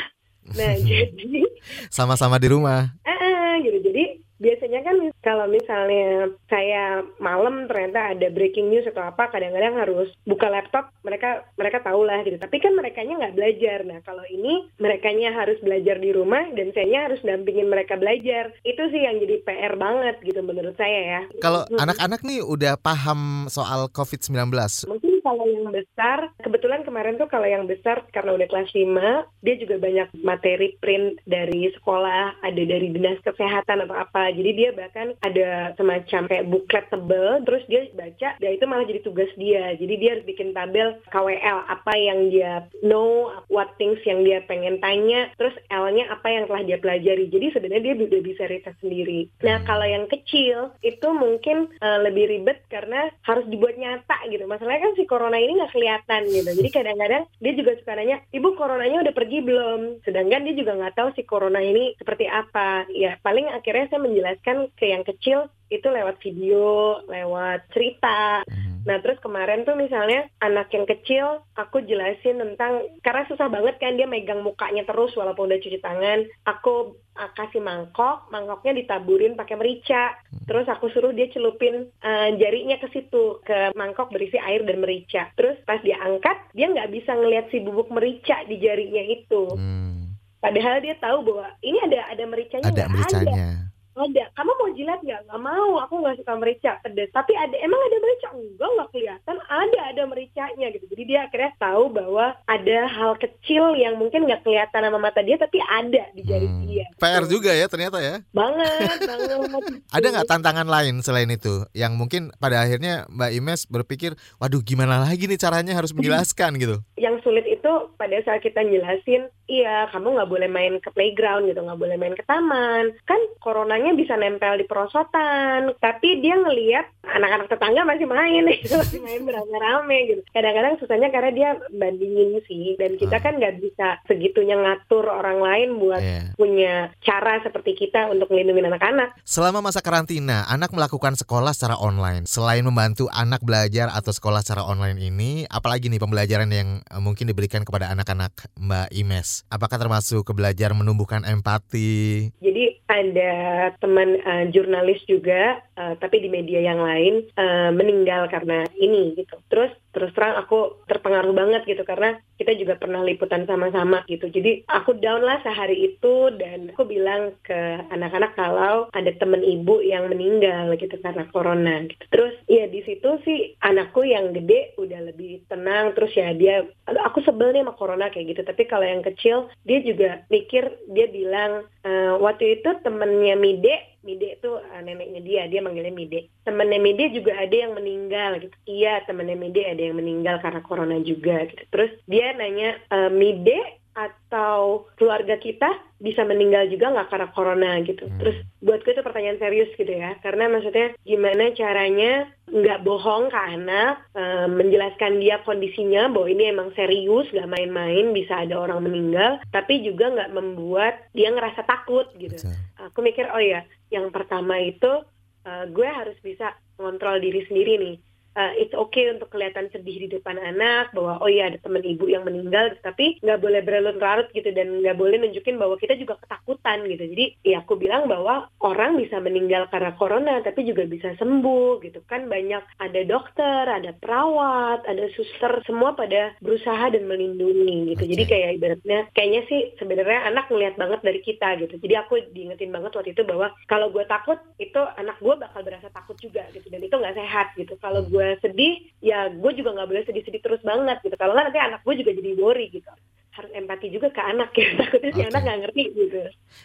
Nah, 0.53 0.77
jadi 0.93 1.49
sama-sama 1.89 2.37
di 2.37 2.53
rumah. 2.53 2.93
Uh, 3.09 3.57
gitu. 3.65 3.81
Jadi 3.81 4.24
biasanya 4.39 4.81
kan 4.83 4.97
kalau 5.23 5.47
misalnya 5.47 6.31
saya 6.51 7.03
malam 7.19 7.67
ternyata 7.71 8.15
ada 8.15 8.29
breaking 8.31 8.71
news 8.71 8.87
atau 8.89 9.07
apa 9.07 9.31
kadang-kadang 9.31 9.79
harus 9.79 10.09
buka 10.27 10.51
laptop 10.51 10.91
mereka 11.07 11.47
mereka 11.59 11.83
tahu 11.85 12.07
lah 12.07 12.23
gitu. 12.27 12.39
Tapi 12.41 12.57
kan 12.59 12.75
mereka 12.75 13.03
nggak 13.05 13.37
belajar. 13.37 13.79
Nah 13.87 13.99
kalau 14.03 14.25
ini 14.27 14.69
mereka 14.79 15.11
harus 15.15 15.59
belajar 15.63 15.97
di 16.03 16.11
rumah 16.11 16.43
dan 16.53 16.75
saya 16.75 17.09
harus 17.09 17.21
dampingin 17.23 17.71
mereka 17.71 17.95
belajar. 17.95 18.51
Itu 18.67 18.91
sih 18.91 19.05
yang 19.05 19.23
jadi 19.23 19.41
PR 19.47 19.75
banget 19.79 20.21
gitu 20.27 20.41
menurut 20.43 20.75
saya 20.75 21.01
ya. 21.01 21.21
Kalau 21.39 21.65
anak-anak 21.79 22.21
nih 22.27 22.41
udah 22.43 22.75
paham 22.81 23.47
soal 23.47 23.87
COVID-19 23.93 24.51
mungkin 24.89 25.15
kalau 25.25 25.45
yang 25.49 25.73
besar, 25.73 26.31
kebetulan 26.45 26.85
kemarin 26.85 27.17
tuh 27.17 27.29
kalau 27.33 27.49
yang 27.49 27.65
besar 27.65 28.05
karena 28.13 28.37
udah 28.37 28.47
kelas 28.47 28.71
5, 28.71 29.25
dia 29.41 29.55
juga 29.57 29.77
banyak 29.81 30.09
materi 30.21 30.77
print 30.79 31.19
dari 31.25 31.73
sekolah, 31.75 32.45
ada 32.45 32.63
dari 32.63 32.93
dinas 32.93 33.19
kesehatan 33.25 33.89
atau 33.89 33.97
apa. 33.97 34.24
Jadi 34.31 34.51
dia 34.55 34.71
bahkan 34.73 35.17
ada 35.25 35.73
semacam 35.77 36.23
kayak 36.29 36.49
buklet 36.49 36.87
tebel, 36.89 37.29
terus 37.45 37.65
dia 37.67 37.83
baca, 37.93 38.29
dan 38.39 38.51
itu 38.53 38.65
malah 38.69 38.87
jadi 38.87 39.01
tugas 39.03 39.31
dia. 39.37 39.75
Jadi 39.77 39.95
dia 39.99 40.11
harus 40.17 40.27
bikin 40.29 40.55
tabel 40.55 40.97
KWL, 41.11 41.59
apa 41.69 41.93
yang 41.99 42.31
dia 42.31 42.69
know, 42.85 43.33
what 43.51 43.75
things 43.77 44.01
yang 44.07 44.23
dia 44.23 44.45
pengen 44.47 44.79
tanya, 44.79 45.33
terus 45.37 45.55
L-nya 45.73 46.09
apa 46.13 46.29
yang 46.31 46.45
telah 46.47 46.63
dia 46.63 46.79
pelajari. 46.79 47.27
Jadi 47.29 47.47
sebenarnya 47.57 47.95
dia 47.95 47.95
udah 48.07 48.23
bisa 48.23 48.43
riset 48.47 48.77
sendiri. 48.79 49.27
Nah 49.43 49.61
kalau 49.65 49.87
yang 49.87 50.07
kecil, 50.07 50.75
itu 50.85 51.09
mungkin 51.11 51.73
uh, 51.81 51.99
lebih 52.05 52.29
ribet 52.31 52.63
karena 52.69 53.09
harus 53.25 53.45
dibuat 53.49 53.75
nyata 53.81 54.29
gitu. 54.29 54.45
Masalahnya 54.45 54.91
kan 54.91 54.95
si 54.95 55.05
corona 55.09 55.39
ini 55.41 55.59
nggak 55.59 55.73
kelihatan 55.73 56.23
gitu. 56.31 56.51
Jadi 56.55 56.69
kadang-kadang 56.71 57.23
dia 57.41 57.53
juga 57.57 57.73
suka 57.81 57.93
nanya, 57.97 58.21
ibu 58.31 58.49
coronanya 58.55 59.03
udah 59.05 59.15
pergi 59.15 59.39
belum? 59.43 59.81
Sedangkan 60.05 60.45
dia 60.47 60.55
juga 60.55 60.73
nggak 60.77 60.97
tahu 60.97 61.09
si 61.17 61.23
corona 61.27 61.61
ini 61.61 61.97
seperti 61.97 62.29
apa. 62.29 62.87
Ya 62.93 63.17
paling 63.25 63.49
akhirnya 63.51 63.89
saya 63.89 64.01
menjelaskan 64.15 64.71
ke 64.79 64.95
yang 64.95 65.03
kecil 65.03 65.51
itu 65.75 65.91
lewat 65.91 66.23
video, 66.23 67.03
lewat 67.11 67.67
cerita. 67.75 68.47
Hmm. 68.47 68.87
Nah 68.87 69.01
terus 69.01 69.19
kemarin 69.19 69.65
tuh 69.67 69.75
misalnya 69.75 70.29
anak 70.45 70.71
yang 70.71 70.87
kecil 70.87 71.43
aku 71.57 71.83
jelasin 71.83 72.37
tentang 72.37 72.85
karena 73.01 73.25
susah 73.27 73.49
banget 73.49 73.81
kan 73.81 73.97
dia 73.97 74.05
megang 74.05 74.45
mukanya 74.45 74.85
terus 74.87 75.17
walaupun 75.19 75.51
udah 75.51 75.59
cuci 75.59 75.83
tangan. 75.83 76.29
Aku 76.47 76.95
uh, 76.95 77.31
kasih 77.35 77.65
mangkok, 77.65 78.29
mangkoknya 78.31 78.79
ditaburin 78.79 79.35
pakai 79.35 79.59
merica. 79.59 80.15
Hmm. 80.31 80.47
Terus 80.47 80.67
aku 80.71 80.93
suruh 80.95 81.11
dia 81.11 81.27
celupin 81.35 81.91
uh, 82.05 82.29
jarinya 82.39 82.79
ke 82.79 82.87
situ 82.95 83.43
ke 83.43 83.75
mangkok 83.75 84.15
berisi 84.15 84.39
air 84.39 84.63
dan 84.63 84.79
merica. 84.79 85.33
Terus 85.35 85.59
pas 85.67 85.83
dia 85.83 85.99
angkat 85.99 86.55
dia 86.55 86.71
nggak 86.71 86.93
bisa 86.93 87.17
ngelihat 87.19 87.51
si 87.51 87.65
bubuk 87.65 87.91
merica 87.91 88.47
di 88.47 88.63
jarinya 88.63 89.03
itu. 89.03 89.51
Hmm. 89.59 90.15
Padahal 90.45 90.85
dia 90.85 90.93
tahu 91.01 91.25
bahwa 91.25 91.49
ini 91.65 91.81
ada 91.89 92.05
ada 92.13 92.25
mericanya. 92.29 92.69
Ada 92.69 92.85
mericanya. 92.93 93.33
Ada 93.33 93.64
ada. 94.01 94.25
Kamu 94.35 94.51
mau 94.59 94.71
jilat 94.75 95.01
nggak? 95.05 95.21
Nggak 95.31 95.43
mau. 95.43 95.71
Aku 95.87 95.95
nggak 96.03 96.17
suka 96.23 96.33
merica. 96.35 96.73
Pedes. 96.83 97.11
Tapi 97.15 97.33
ada 97.39 97.55
emang 97.63 97.79
ada 97.79 97.97
merica? 98.03 98.29
Enggak 98.35 98.71
nggak 98.75 98.91
kelihatan. 98.91 99.37
Ada 99.47 99.79
ada 99.95 100.03
mericanya 100.11 100.67
gitu. 100.75 100.85
Jadi 100.91 101.03
dia 101.07 101.21
akhirnya 101.29 101.53
tahu 101.61 101.85
bahwa 101.93 102.27
ada 102.49 102.79
hal 102.91 103.13
kecil 103.21 103.79
yang 103.79 103.95
mungkin 104.01 104.27
nggak 104.27 104.43
kelihatan 104.43 104.83
sama 104.83 104.99
mata 104.99 105.21
dia 105.23 105.37
tapi 105.39 105.59
ada 105.63 106.03
di 106.17 106.23
jari 106.27 106.49
hmm. 106.49 106.65
dia. 106.67 106.87
PR 106.99 107.25
juga 107.31 107.51
ya 107.55 107.67
ternyata 107.71 107.99
ya. 108.03 108.19
Banget 108.35 109.01
banget. 109.07 109.63
Ada 109.97 110.07
nggak 110.11 110.29
tantangan 110.31 110.69
lain 110.69 110.95
selain 111.05 111.31
itu? 111.31 111.67
Yang 111.71 111.93
mungkin 111.95 112.23
pada 112.43 112.65
akhirnya 112.67 113.07
Mbak 113.11 113.31
Imes 113.39 113.61
berpikir 113.71 114.19
waduh 114.43 114.63
gimana 114.65 115.03
lagi 115.03 115.31
nih 115.31 115.39
caranya 115.39 115.77
harus 115.77 115.95
menjelaskan? 115.97 116.57
gitu. 116.59 116.77
Yang 116.99 117.27
sulit 117.27 117.47
itu 117.47 117.73
pada 117.99 118.17
saat 118.25 118.41
kita 118.43 118.63
jelasin 118.65 119.29
iya 119.47 119.89
kamu 119.89 120.15
nggak 120.15 120.31
boleh 120.31 120.49
main 120.49 120.75
ke 120.79 120.89
playground 120.91 121.49
gitu 121.49 121.59
nggak 121.59 121.77
boleh 121.77 121.97
main 121.97 122.13
ke 122.13 122.25
taman 122.25 122.95
kan 123.05 123.21
coronanya 123.41 123.93
bisa 123.93 124.15
nempel 124.15 124.57
di 124.57 124.65
perosotan 124.65 125.75
tapi 125.79 126.21
dia 126.21 126.35
ngelihat 126.35 126.87
anak-anak 127.05 127.49
tetangga 127.49 127.83
masih 127.83 128.07
main 128.07 128.43
gitu 128.61 128.75
masih 128.75 129.01
main 129.01 129.21
beramai-ramai 129.23 129.99
gitu 130.09 130.21
kadang-kadang 130.31 130.75
susahnya 130.79 131.09
karena 131.09 131.31
dia 131.31 131.51
bandingin 131.71 132.39
sih 132.45 132.77
dan 132.77 132.95
kita 132.95 133.13
Hmm. 133.15 133.23
kan 133.23 133.35
nggak 133.39 133.57
bisa 133.57 133.87
segitunya 134.05 134.55
ngatur 134.55 135.07
orang 135.07 135.39
lain 135.39 135.69
buat 135.79 136.03
Iya. 136.03 136.35
punya 136.35 136.73
cara 137.01 137.41
seperti 137.41 137.73
kita 137.75 138.11
untuk 138.11 138.29
melindungi 138.29 138.61
anak-anak 138.61 139.17
Selama 139.25 139.61
masa 139.61 139.81
karantina, 139.81 140.45
anak 140.47 140.71
melakukan 140.71 141.15
sekolah 141.15 141.51
secara 141.51 141.75
online. 141.75 142.23
Selain 142.25 142.61
membantu 142.61 143.09
anak 143.11 143.43
belajar 143.43 143.91
atau 143.91 144.11
sekolah 144.11 144.45
secara 144.45 144.63
online 144.63 144.99
ini, 144.99 145.43
apalagi 145.47 145.91
nih 145.91 145.99
pembelajaran 145.99 146.51
yang 146.51 146.69
eh, 146.81 147.01
mungkin 147.01 147.27
diberikan 147.27 147.63
kepada 147.63 147.91
anak-anak 147.91 148.31
Mbak 148.55 148.89
Imes? 148.93 149.34
Apakah 149.51 149.81
termasuk 149.81 150.23
ke 150.23 150.33
belajar 150.37 150.71
menumbuhkan 150.77 151.27
empati? 151.27 152.31
Jadi 152.39 152.65
ada 152.87 153.35
teman 153.83 154.21
eh, 154.21 154.45
jurnalis 154.55 155.03
juga, 155.09 155.59
eh, 155.75 155.95
tapi 155.99 156.23
di 156.23 156.29
media 156.31 156.63
yang 156.63 156.79
lain 156.79 157.27
eh, 157.27 157.71
meninggal 157.75 158.31
karena 158.31 158.69
ini 158.79 159.19
gitu. 159.19 159.35
Terus 159.51 159.75
terus 159.95 160.11
terang 160.13 160.35
aku 160.37 160.85
terpengaruh 160.91 161.33
banget 161.33 161.63
gitu 161.65 161.87
karena 161.87 162.19
kita 162.37 162.53
juga 162.59 162.75
pernah 162.77 163.01
liputan 163.07 163.47
sama-sama 163.47 164.03
gitu. 164.11 164.27
Jadi 164.27 164.67
aku 164.67 164.99
down 164.99 165.23
lah 165.23 165.39
sehari 165.47 165.95
itu 165.95 166.35
dan 166.35 166.75
aku 166.75 166.85
bilang 166.85 167.39
ke 167.47 167.87
anak-anak 167.95 168.35
kalau 168.35 168.91
ada 168.91 169.11
temen 169.17 169.41
ibu 169.41 169.79
yang 169.81 170.11
meninggal 170.11 170.75
gitu 170.77 170.99
karena 170.99 171.25
corona. 171.31 171.87
Gitu. 171.87 172.05
Terus 172.11 172.35
ya 172.51 172.67
di 172.67 172.83
situ 172.83 173.09
sih 173.23 173.55
anakku 173.63 174.03
yang 174.03 174.35
gede 174.35 174.75
udah 174.77 175.01
lebih 175.15 175.47
tenang. 175.47 175.95
Terus 175.95 176.13
ya 176.19 176.35
dia, 176.35 176.67
"Aduh, 176.91 177.03
aku 177.07 177.23
sebel 177.23 177.55
nih 177.55 177.63
sama 177.63 177.79
corona 177.79 178.11
kayak 178.11 178.35
gitu. 178.35 178.43
Tapi 178.43 178.63
kalau 178.67 178.85
yang 178.85 179.07
kecil 179.07 179.47
dia 179.63 179.79
juga 179.81 180.27
mikir 180.29 180.67
dia 180.91 181.07
bilang 181.07 181.71
"Eh, 181.87 182.13
waktu 182.19 182.61
itu 182.61 182.69
temennya 182.83 183.39
Mide 183.39 183.94
Mide 184.05 184.37
itu 184.37 184.51
uh, 184.53 184.81
neneknya 184.85 185.21
dia, 185.25 185.43
dia 185.49 185.61
manggilnya 185.65 185.91
Mide. 185.91 186.29
Temennya 186.45 186.79
Mide 186.79 187.05
juga 187.17 187.41
ada 187.41 187.57
yang 187.57 187.73
meninggal 187.73 188.39
gitu. 188.45 188.57
Iya, 188.69 189.03
temennya 189.09 189.35
Mide 189.41 189.65
ada 189.65 189.83
yang 189.83 189.97
meninggal 189.97 190.39
karena 190.45 190.61
corona 190.61 191.01
juga 191.01 191.49
gitu. 191.49 191.65
Terus 191.73 191.91
dia 192.05 192.37
nanya, 192.37 192.77
"Eh, 192.93 193.11
Mide 193.11 193.83
atau 193.95 194.91
keluarga 194.99 195.39
kita 195.39 195.71
bisa 196.03 196.27
meninggal 196.27 196.67
juga 196.67 196.91
nggak 196.91 197.09
karena 197.09 197.29
corona 197.31 197.71
gitu. 197.87 198.11
Hmm. 198.11 198.19
Terus 198.19 198.37
buatku 198.61 198.91
itu 198.91 199.01
pertanyaan 199.07 199.39
serius 199.39 199.71
gitu 199.79 199.89
ya. 199.89 200.19
Karena 200.21 200.51
maksudnya 200.51 200.93
gimana 201.07 201.55
caranya 201.55 202.29
nggak 202.51 202.83
bohong 202.85 203.33
ke 203.33 203.41
anak, 203.41 204.05
eh, 204.13 204.47
menjelaskan 204.51 205.23
dia 205.23 205.41
kondisinya 205.47 206.13
bahwa 206.13 206.29
ini 206.29 206.53
emang 206.53 206.75
serius, 206.77 207.31
nggak 207.33 207.49
main-main, 207.49 208.13
bisa 208.13 208.45
ada 208.45 208.61
orang 208.61 208.85
meninggal, 208.85 209.41
tapi 209.49 209.81
juga 209.81 210.13
nggak 210.13 210.35
membuat 210.35 211.09
dia 211.17 211.33
ngerasa 211.33 211.65
takut 211.65 212.11
gitu 212.21 212.37
Betul. 212.37 212.53
Aku 212.85 213.01
mikir 213.01 213.29
oh 213.33 213.41
ya 213.41 213.65
yang 213.89 214.13
pertama 214.13 214.61
itu 214.61 215.05
uh, 215.49 215.65
gue 215.69 215.89
harus 215.89 216.17
bisa 216.21 216.53
ngontrol 216.77 217.21
diri 217.23 217.45
sendiri 217.49 217.75
nih 217.81 217.97
Uh, 218.35 218.51
it's 218.59 218.75
okay 218.75 219.15
untuk 219.15 219.31
kelihatan 219.31 219.71
sedih 219.71 219.95
di 219.95 220.09
depan 220.11 220.35
anak 220.43 220.91
bahwa 220.91 221.23
oh 221.23 221.31
iya 221.31 221.47
ada 221.47 221.59
teman 221.63 221.87
ibu 221.87 222.11
yang 222.11 222.27
meninggal 222.27 222.75
tapi 222.83 223.15
nggak 223.23 223.39
boleh 223.39 223.63
berlarut-larut 223.63 224.27
gitu 224.35 224.51
dan 224.51 224.83
nggak 224.83 224.99
boleh 224.99 225.23
nunjukin 225.23 225.55
bahwa 225.55 225.79
kita 225.79 225.95
juga 225.95 226.19
ketakutan 226.19 226.83
gitu. 226.91 227.15
Jadi 227.15 227.25
ya 227.47 227.63
aku 227.63 227.79
bilang 227.79 228.11
bahwa 228.11 228.51
orang 228.59 228.99
bisa 228.99 229.23
meninggal 229.23 229.71
karena 229.71 229.95
corona 229.95 230.43
tapi 230.43 230.67
juga 230.67 230.83
bisa 230.83 231.15
sembuh 231.15 231.79
gitu. 231.87 232.03
Kan 232.11 232.27
banyak 232.27 232.83
ada 232.83 233.01
dokter 233.07 233.71
ada 233.71 233.95
perawat 234.03 234.83
ada 234.83 235.07
suster 235.15 235.63
semua 235.63 235.95
pada 235.95 236.35
berusaha 236.43 236.91
dan 236.91 237.07
melindungi 237.07 237.95
gitu. 237.95 238.03
Jadi 238.19 238.23
Oke. 238.27 238.31
kayak 238.35 238.51
ibaratnya 238.59 238.99
kayaknya 239.15 239.43
sih 239.47 239.61
sebenarnya 239.79 240.27
anak 240.27 240.51
ngelihat 240.51 240.75
banget 240.75 241.07
dari 241.07 241.23
kita 241.23 241.55
gitu. 241.63 241.79
Jadi 241.79 241.95
aku 242.03 242.19
diingetin 242.35 242.75
banget 242.75 242.99
waktu 242.99 243.15
itu 243.15 243.23
bahwa 243.23 243.55
kalau 243.71 243.95
gue 243.95 244.03
takut 244.11 244.43
itu 244.59 244.83
anak 244.99 245.23
gue 245.23 245.39
bakal 245.39 245.63
berasa 245.63 245.87
takut 245.95 246.19
juga 246.19 246.43
gitu 246.51 246.67
dan 246.67 246.83
itu 246.83 246.99
nggak 246.99 247.15
sehat 247.15 247.55
gitu. 247.55 247.79
Kalau 247.79 248.03
gue 248.03 248.24
sedih 248.41 248.75
ya 249.01 249.29
gue 249.31 249.53
juga 249.55 249.75
nggak 249.75 249.89
boleh 249.91 250.03
sedih-sedih 250.07 250.41
terus 250.41 250.61
banget 250.63 250.99
gitu 251.03 251.15
kalau 251.17 251.33
nggak 251.37 251.53
nanti 251.53 251.61
anak 251.61 251.81
gue 251.83 251.95
juga 252.01 252.11
jadi 252.15 252.31
worry 252.37 252.67
gitu 252.71 252.89
harus 253.35 253.51
empati 253.51 253.91
juga 253.91 254.15
ke 254.15 254.23
anak 254.23 254.55
ya 254.55 254.69
takutnya 254.79 255.11
si 255.11 255.21
Oke. 255.21 255.31
anak 255.31 255.41
nggak 255.43 255.61
ngerti 255.67 255.83
gitu 255.93 256.19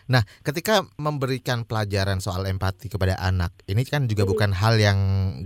Nah, 0.06 0.22
ketika 0.46 0.86
memberikan 1.02 1.66
pelajaran 1.66 2.22
soal 2.22 2.46
empati 2.46 2.94
kepada 2.94 3.18
anak, 3.18 3.58
ini 3.66 3.82
kan 3.90 4.06
juga 4.06 4.22
Hmm. 4.22 4.32
bukan 4.38 4.52
hal 4.54 4.78
yang 4.78 5.00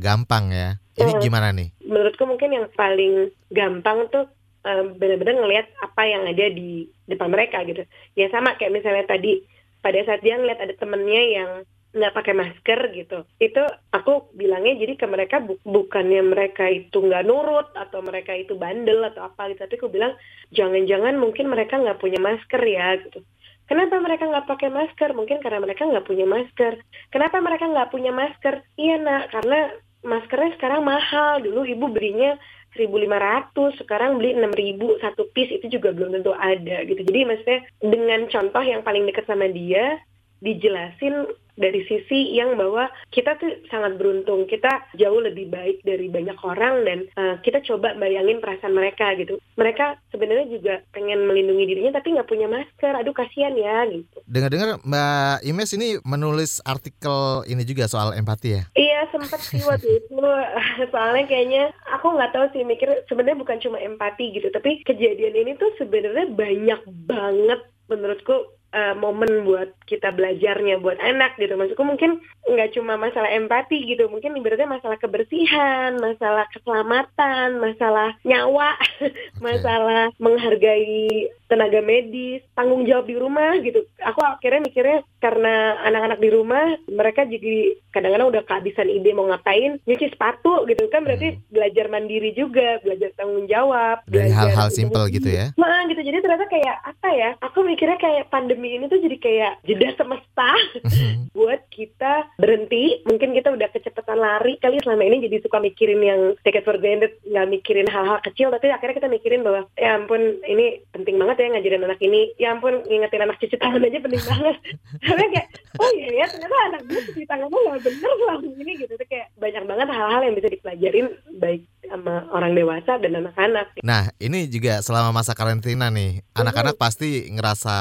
gampang 0.04 0.52
ya. 0.52 0.70
Ini 1.00 1.16
Hmm. 1.16 1.24
gimana 1.24 1.56
nih? 1.56 1.72
menurutku 1.84 2.26
mungkin 2.26 2.50
yang 2.52 2.66
paling 2.74 3.30
gampang 3.54 4.10
tuh 4.10 4.26
eh, 4.64 4.84
benar-benar 4.96 5.44
ngelihat 5.44 5.68
apa 5.80 6.02
yang 6.08 6.24
ada 6.26 6.46
di 6.50 6.88
depan 7.06 7.30
mereka 7.30 7.62
gitu 7.64 7.84
ya 8.16 8.32
sama 8.32 8.56
kayak 8.56 8.74
misalnya 8.74 9.06
tadi 9.06 9.44
pada 9.80 10.00
saat 10.08 10.24
dia 10.24 10.40
ngeliat 10.40 10.58
ada 10.58 10.74
temennya 10.74 11.24
yang 11.36 11.50
nggak 11.94 12.16
pakai 12.18 12.34
masker 12.34 12.80
gitu 12.98 13.22
itu 13.38 13.62
aku 13.94 14.34
bilangnya 14.34 14.82
jadi 14.82 14.94
ke 14.98 15.06
mereka 15.06 15.38
bu- 15.46 15.62
bukannya 15.62 16.26
mereka 16.26 16.66
itu 16.66 16.98
nggak 16.98 17.26
nurut 17.30 17.70
atau 17.78 18.02
mereka 18.02 18.34
itu 18.34 18.58
bandel 18.58 19.06
atau 19.06 19.30
apa 19.30 19.54
gitu 19.54 19.62
tapi 19.62 19.78
aku 19.78 19.90
bilang 19.94 20.18
jangan-jangan 20.50 21.14
mungkin 21.22 21.54
mereka 21.54 21.78
nggak 21.78 22.02
punya 22.02 22.18
masker 22.18 22.62
ya 22.66 22.98
gitu 22.98 23.22
Kenapa 23.64 23.96
mereka 24.04 24.28
nggak 24.28 24.48
pakai 24.48 24.70
masker? 24.70 25.16
Mungkin 25.16 25.40
karena 25.40 25.64
mereka 25.64 25.88
nggak 25.88 26.04
punya 26.04 26.28
masker. 26.28 26.84
Kenapa 27.08 27.40
mereka 27.40 27.72
nggak 27.72 27.96
punya 27.96 28.12
masker? 28.12 28.60
Iya 28.76 29.00
nak, 29.00 29.32
karena 29.32 29.72
maskernya 30.04 30.60
sekarang 30.60 30.84
mahal. 30.84 31.40
Dulu 31.40 31.64
ibu 31.64 31.88
belinya 31.88 32.36
1.500, 32.76 33.80
sekarang 33.80 34.20
beli 34.20 34.36
6.000 34.36 35.00
satu 35.00 35.30
piece 35.32 35.64
itu 35.64 35.80
juga 35.80 35.96
belum 35.96 36.20
tentu 36.20 36.36
ada 36.36 36.84
gitu. 36.84 37.08
Jadi 37.08 37.20
maksudnya 37.24 37.60
dengan 37.80 38.28
contoh 38.28 38.64
yang 38.66 38.82
paling 38.84 39.08
dekat 39.08 39.26
sama 39.30 39.48
dia, 39.48 40.02
dijelasin 40.44 41.32
dari 41.54 41.86
sisi 41.86 42.34
yang 42.34 42.58
bahwa 42.58 42.90
kita 43.14 43.38
tuh 43.38 43.50
sangat 43.70 43.98
beruntung, 43.98 44.50
kita 44.50 44.90
jauh 44.98 45.22
lebih 45.22 45.50
baik 45.54 45.86
dari 45.86 46.10
banyak 46.10 46.38
orang 46.42 46.86
dan 46.86 47.00
eh, 47.14 47.36
kita 47.46 47.62
coba 47.66 47.94
bayangin 47.98 48.42
perasaan 48.42 48.74
mereka 48.74 49.14
gitu. 49.18 49.38
Mereka 49.58 50.02
sebenarnya 50.10 50.48
juga 50.50 50.74
pengen 50.92 51.30
melindungi 51.30 51.70
dirinya 51.70 51.98
tapi 51.98 52.18
nggak 52.18 52.30
punya 52.30 52.50
masker. 52.50 52.94
Aduh 52.98 53.14
kasihan 53.14 53.54
ya 53.54 53.86
gitu. 53.90 54.18
Dengar-dengar 54.26 54.82
Mbak 54.82 55.38
Imes 55.46 55.72
ini 55.78 55.88
menulis 56.02 56.60
artikel 56.66 57.46
ini 57.46 57.64
juga 57.64 57.86
soal 57.86 58.18
empati 58.18 58.50
ya? 58.58 58.64
Iya 58.74 59.00
sempet 59.14 59.40
sih 59.46 59.62
waktu 59.62 60.02
itu 60.02 60.18
soalnya 60.92 61.24
kayaknya 61.30 61.64
aku 61.94 62.18
nggak 62.18 62.34
tahu 62.34 62.46
sih 62.52 62.66
mikir 62.66 62.90
sebenarnya 63.06 63.38
bukan 63.38 63.58
cuma 63.62 63.78
empati 63.78 64.34
gitu 64.34 64.50
tapi 64.50 64.82
kejadian 64.82 65.38
ini 65.38 65.52
tuh 65.62 65.70
sebenarnya 65.78 66.34
banyak 66.34 66.82
banget 67.06 67.62
menurutku 67.92 68.50
eh, 68.74 68.94
momen 68.98 69.46
buat 69.46 69.72
kita 69.86 70.12
belajarnya 70.12 70.82
buat 70.82 70.98
anak 71.00 71.38
gitu. 71.38 71.54
Maksudku 71.56 71.86
mungkin 71.86 72.20
nggak 72.44 72.76
cuma 72.76 73.00
masalah 73.00 73.32
empati 73.32 73.88
gitu 73.88 74.12
mungkin 74.12 74.36
ibaratnya 74.36 74.68
masalah 74.68 75.00
kebersihan 75.00 75.96
masalah 75.96 76.44
keselamatan 76.52 77.56
masalah 77.56 78.12
nyawa 78.28 78.76
masalah 79.46 80.12
menghargai 80.20 81.32
tenaga 81.54 81.86
medis 81.86 82.42
tanggung 82.58 82.82
jawab 82.90 83.06
di 83.06 83.14
rumah 83.14 83.54
gitu. 83.62 83.86
Aku 84.02 84.26
akhirnya 84.26 84.66
mikirnya 84.66 85.06
karena 85.22 85.78
anak-anak 85.86 86.18
di 86.18 86.30
rumah 86.34 86.66
mereka 86.90 87.30
jadi 87.30 87.78
kadang-kadang 87.94 88.34
udah 88.34 88.42
kehabisan 88.50 88.90
ide 88.90 89.14
mau 89.14 89.30
ngapain 89.30 89.78
nyuci 89.86 90.10
sepatu 90.10 90.66
gitu 90.66 90.90
kan. 90.90 91.06
Berarti 91.06 91.38
belajar 91.54 91.94
mandiri 91.94 92.34
juga 92.34 92.82
belajar 92.82 93.14
tanggung 93.14 93.46
jawab 93.46 94.02
Dari 94.10 94.34
hal-hal 94.34 94.74
simpel 94.74 95.06
gitu 95.14 95.30
ya? 95.30 95.54
Nah 95.54 95.86
gitu. 95.86 96.02
Jadi 96.02 96.18
ternyata 96.26 96.50
kayak 96.50 96.78
apa 96.82 97.10
ya 97.14 97.30
aku 97.46 97.62
mikirnya 97.62 98.02
kayak 98.02 98.34
pandemi 98.34 98.74
ini 98.74 98.90
tuh 98.90 98.98
jadi 98.98 99.18
kayak 99.22 99.54
jeda 99.70 99.94
semesta 99.94 100.50
buat 101.38 101.62
kita 101.70 102.34
berhenti. 102.42 103.06
Mungkin 103.06 103.38
kita 103.38 103.54
udah 103.54 103.70
kecepatan 103.70 104.18
lari 104.18 104.58
kali. 104.58 104.82
Selama 104.82 105.06
ini 105.06 105.30
jadi 105.30 105.38
suka 105.46 105.62
mikirin 105.62 106.02
yang 106.02 106.22
take 106.42 106.58
it 106.58 106.66
for 106.66 106.82
granted 106.82 107.14
nggak 107.30 107.62
mikirin 107.62 107.86
hal-hal 107.86 108.18
kecil. 108.26 108.50
Tapi 108.50 108.74
akhirnya 108.74 108.98
kita 108.98 109.10
mikirin 109.14 109.46
bahwa 109.46 109.70
ya 109.78 110.02
ampun 110.02 110.42
ini 110.50 110.82
penting 110.90 111.20
banget 111.20 111.43
ya 111.43 111.43
ngajarin 111.52 111.84
anak 111.84 112.00
ini 112.00 112.32
ya 112.40 112.56
ampun 112.56 112.84
ngingetin 112.88 113.26
anak 113.26 113.38
cuci 113.42 113.56
tangan 113.60 113.84
aja 113.84 114.00
penting 114.00 114.24
banget 114.24 114.56
karena 115.08 115.26
kayak 115.34 115.48
oh 115.82 115.90
iya 115.98 116.10
ya 116.24 116.26
ternyata 116.32 116.56
anak 116.72 116.82
gue 116.88 117.02
cuci 117.12 117.24
tangannya 117.28 117.58
nggak 117.58 117.82
bener 117.84 118.12
selama 118.16 118.48
ini 118.62 118.72
gitu 118.80 118.94
Itu 118.94 119.06
kayak 119.10 119.28
banyak 119.36 119.64
banget 119.66 119.88
hal-hal 119.90 120.22
yang 120.24 120.36
bisa 120.38 120.50
dipelajarin 120.54 121.08
baik 121.42 121.62
sama 121.84 122.14
orang 122.32 122.52
dewasa 122.56 122.96
dan 123.02 123.12
anak-anak 123.20 123.68
Nah, 123.84 124.08
ini 124.18 124.48
juga 124.48 124.80
selama 124.80 125.12
masa 125.12 125.36
karantina 125.36 125.92
nih, 125.92 126.24
anak-anak 126.32 126.80
pasti 126.80 127.28
ngerasa 127.28 127.76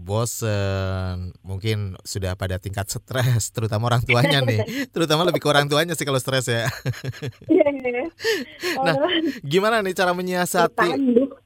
bosen, 0.00 1.36
mungkin 1.44 2.00
sudah 2.00 2.32
pada 2.34 2.56
tingkat 2.56 2.88
stres, 2.88 3.52
terutama 3.52 3.92
orang 3.92 4.02
tuanya 4.08 4.40
nih, 4.40 4.64
terutama 4.94 5.28
lebih 5.28 5.44
ke 5.44 5.48
orang 5.52 5.68
tuanya 5.68 5.92
sih 5.92 6.08
kalau 6.08 6.16
stres 6.16 6.48
ya. 6.48 6.64
Iya, 7.44 7.66
iya. 7.68 8.04
Nah, 8.80 8.94
Gimana 9.44 9.84
nih 9.84 9.92
cara 9.92 10.16
menyiasati. 10.16 10.88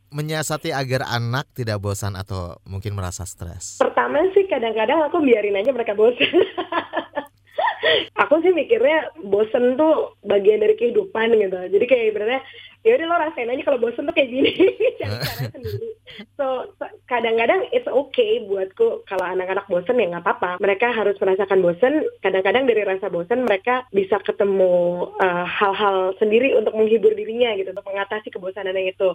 Menyiasati 0.08 0.72
agar 0.72 1.04
anak 1.08 1.48
tidak 1.52 1.80
bosan 1.80 2.16
atau 2.16 2.56
mungkin 2.64 2.96
merasa 2.96 3.28
stres? 3.28 3.78
Pertama 3.80 4.24
sih 4.32 4.48
kadang-kadang 4.48 5.04
aku 5.08 5.20
biarin 5.20 5.56
aja 5.56 5.70
mereka 5.72 5.92
bosan. 5.92 6.28
aku 8.22 8.34
sih 8.42 8.52
mikirnya 8.52 9.12
bosen 9.24 9.78
tuh 9.78 10.18
bagian 10.24 10.60
dari 10.60 10.74
kehidupan 10.74 11.36
gitu. 11.36 11.58
Jadi 11.78 11.84
kayak 11.86 12.04
ibaratnya 12.14 12.40
ya 12.84 12.94
udah 12.98 13.06
lo 13.06 13.16
rasain 13.18 13.50
aja 13.50 13.62
kalau 13.64 13.78
bosen 13.82 14.06
tuh 14.06 14.14
kayak 14.14 14.30
gini. 14.30 14.50
Cari 15.00 15.18
cara 15.18 15.44
sendiri. 15.54 15.88
So 16.34 16.46
kadang-kadang 17.06 17.70
it's 17.70 17.86
okay 17.86 18.42
buatku 18.44 19.06
kalau 19.06 19.24
anak-anak 19.24 19.66
bosen 19.66 20.00
ya 20.00 20.06
nggak 20.10 20.24
apa-apa. 20.24 20.50
Mereka 20.62 20.92
harus 20.92 21.16
merasakan 21.18 21.60
bosen. 21.64 22.04
Kadang-kadang 22.20 22.64
dari 22.68 22.82
rasa 22.84 23.08
bosen 23.08 23.46
mereka 23.46 23.86
bisa 23.94 24.18
ketemu 24.22 25.06
uh, 25.18 25.46
hal-hal 25.46 26.14
sendiri 26.18 26.54
untuk 26.58 26.74
menghibur 26.74 27.14
dirinya 27.14 27.54
gitu 27.56 27.72
untuk 27.72 27.86
mengatasi 27.86 28.28
kebosanannya 28.30 28.92
itu. 28.92 29.14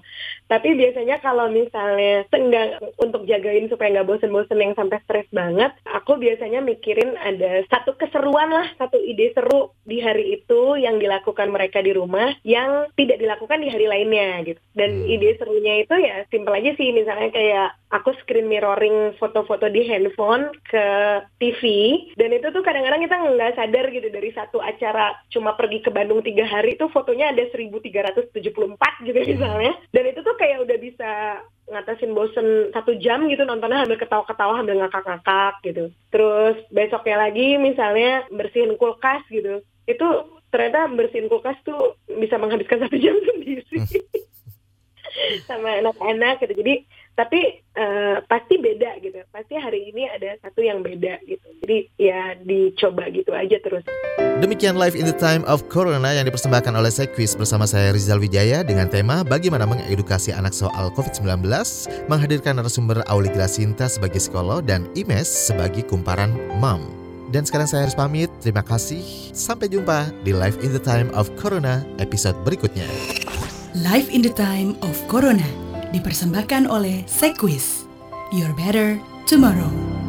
Tapi 0.50 0.76
biasanya 0.76 1.22
kalau 1.22 1.48
misalnya 1.54 2.26
tenggang 2.34 2.82
untuk 2.98 3.28
jagain 3.30 3.70
supaya 3.70 4.00
nggak 4.00 4.10
bosen-bosen 4.10 4.58
yang 4.58 4.74
sampai 4.74 5.04
stres 5.04 5.28
banget 5.30 5.72
aku 5.90 6.18
biasanya 6.18 6.64
mikirin 6.64 7.14
ada 7.20 7.62
satu 7.70 7.94
keseruan 8.00 8.50
lah 8.50 8.68
satu 8.80 8.98
ide 8.98 9.36
seru 9.36 9.76
di 9.86 10.00
hari 10.00 10.40
itu 10.42 10.80
yang 10.80 10.98
dilakukan 10.98 11.52
mereka 11.54 11.84
di 11.84 11.92
rumah 11.94 12.34
yang 12.42 12.90
tidak 12.98 13.20
dilakukan 13.20 13.53
di 13.62 13.70
hari 13.70 13.86
lainnya 13.90 14.42
gitu. 14.48 14.62
Dan 14.74 15.06
hmm. 15.06 15.14
ide 15.14 15.30
serunya 15.38 15.84
itu 15.86 15.96
ya 16.00 16.26
simpel 16.30 16.54
aja 16.58 16.72
sih 16.78 16.90
misalnya 16.96 17.30
kayak 17.30 17.70
aku 17.94 18.10
screen 18.24 18.50
mirroring 18.50 19.14
foto-foto 19.22 19.70
di 19.70 19.86
handphone 19.86 20.50
ke 20.66 20.86
TV 21.38 21.62
dan 22.18 22.34
itu 22.34 22.50
tuh 22.50 22.66
kadang-kadang 22.66 23.06
kita 23.06 23.16
nggak 23.22 23.54
sadar 23.54 23.86
gitu 23.94 24.08
dari 24.10 24.34
satu 24.34 24.58
acara 24.58 25.14
cuma 25.30 25.54
pergi 25.54 25.86
ke 25.86 25.94
Bandung 25.94 26.26
tiga 26.26 26.50
hari 26.50 26.74
itu 26.74 26.90
fotonya 26.90 27.30
ada 27.30 27.46
1374 27.54 28.34
gitu 29.06 29.20
hmm. 29.22 29.30
misalnya 29.38 29.74
dan 29.94 30.04
itu 30.10 30.20
tuh 30.26 30.36
kayak 30.42 30.66
udah 30.66 30.78
bisa 30.82 31.12
ngatasin 31.70 32.12
bosen 32.12 32.74
satu 32.76 32.98
jam 33.00 33.30
gitu 33.32 33.46
nontonnya 33.48 33.86
sambil 33.86 34.02
ketawa-ketawa 34.02 34.60
sambil 34.60 34.78
ngakak-ngakak 34.84 35.54
gitu 35.64 35.86
terus 36.12 36.58
besoknya 36.74 37.30
lagi 37.30 37.56
misalnya 37.56 38.28
bersihin 38.34 38.76
kulkas 38.76 39.24
gitu 39.32 39.64
itu 39.88 40.08
ternyata 40.54 40.86
bersihin 40.94 41.26
kulkas 41.26 41.58
tuh 41.66 41.98
bisa 42.22 42.38
menghabiskan 42.38 42.86
satu 42.86 42.94
jam 43.02 43.18
sendiri. 43.34 43.66
Sama 45.50 45.82
anak-anak 45.82 46.42
gitu. 46.46 46.54
Jadi 46.62 46.86
tapi 47.14 47.62
uh, 47.78 48.26
pasti 48.26 48.58
beda 48.58 48.98
gitu. 49.02 49.22
Pasti 49.30 49.54
hari 49.58 49.94
ini 49.94 50.10
ada 50.10 50.34
satu 50.42 50.66
yang 50.66 50.82
beda 50.82 51.22
gitu. 51.26 51.46
Jadi 51.62 51.78
ya 51.98 52.34
dicoba 52.42 53.10
gitu 53.14 53.30
aja 53.34 53.58
terus. 53.62 53.86
Demikian 54.42 54.78
live 54.78 54.98
in 54.98 55.06
the 55.06 55.14
time 55.14 55.46
of 55.46 55.62
corona 55.70 56.10
yang 56.18 56.26
dipersembahkan 56.26 56.74
oleh 56.74 56.90
Sekwis 56.90 57.38
bersama 57.38 57.70
saya 57.70 57.94
Rizal 57.94 58.18
Wijaya 58.18 58.66
dengan 58.66 58.90
tema 58.90 59.22
bagaimana 59.22 59.70
mengedukasi 59.70 60.34
anak 60.34 60.58
soal 60.58 60.90
COVID-19 60.98 61.46
menghadirkan 62.10 62.58
narasumber 62.58 63.06
Auli 63.06 63.30
Glasinta 63.30 63.86
sebagai 63.86 64.18
psikolog 64.18 64.66
dan 64.66 64.90
Imes 64.98 65.30
sebagai 65.30 65.86
kumparan 65.86 66.34
mom 66.58 67.03
dan 67.34 67.44
sekarang 67.44 67.66
saya 67.66 67.90
harus 67.90 67.98
pamit. 67.98 68.30
Terima 68.40 68.62
kasih. 68.62 69.02
Sampai 69.34 69.74
jumpa 69.74 70.14
di 70.22 70.32
Live 70.32 70.62
in 70.62 70.70
the 70.70 70.80
Time 70.80 71.10
of 71.18 71.34
Corona 71.36 71.82
episode 71.98 72.38
berikutnya. 72.46 72.86
Live 73.74 74.14
in 74.14 74.22
the 74.22 74.32
Time 74.32 74.78
of 74.86 74.94
Corona 75.10 75.50
dipersembahkan 75.90 76.70
oleh 76.70 77.02
Sequis. 77.10 77.90
Your 78.30 78.54
better 78.54 79.02
tomorrow. 79.26 80.03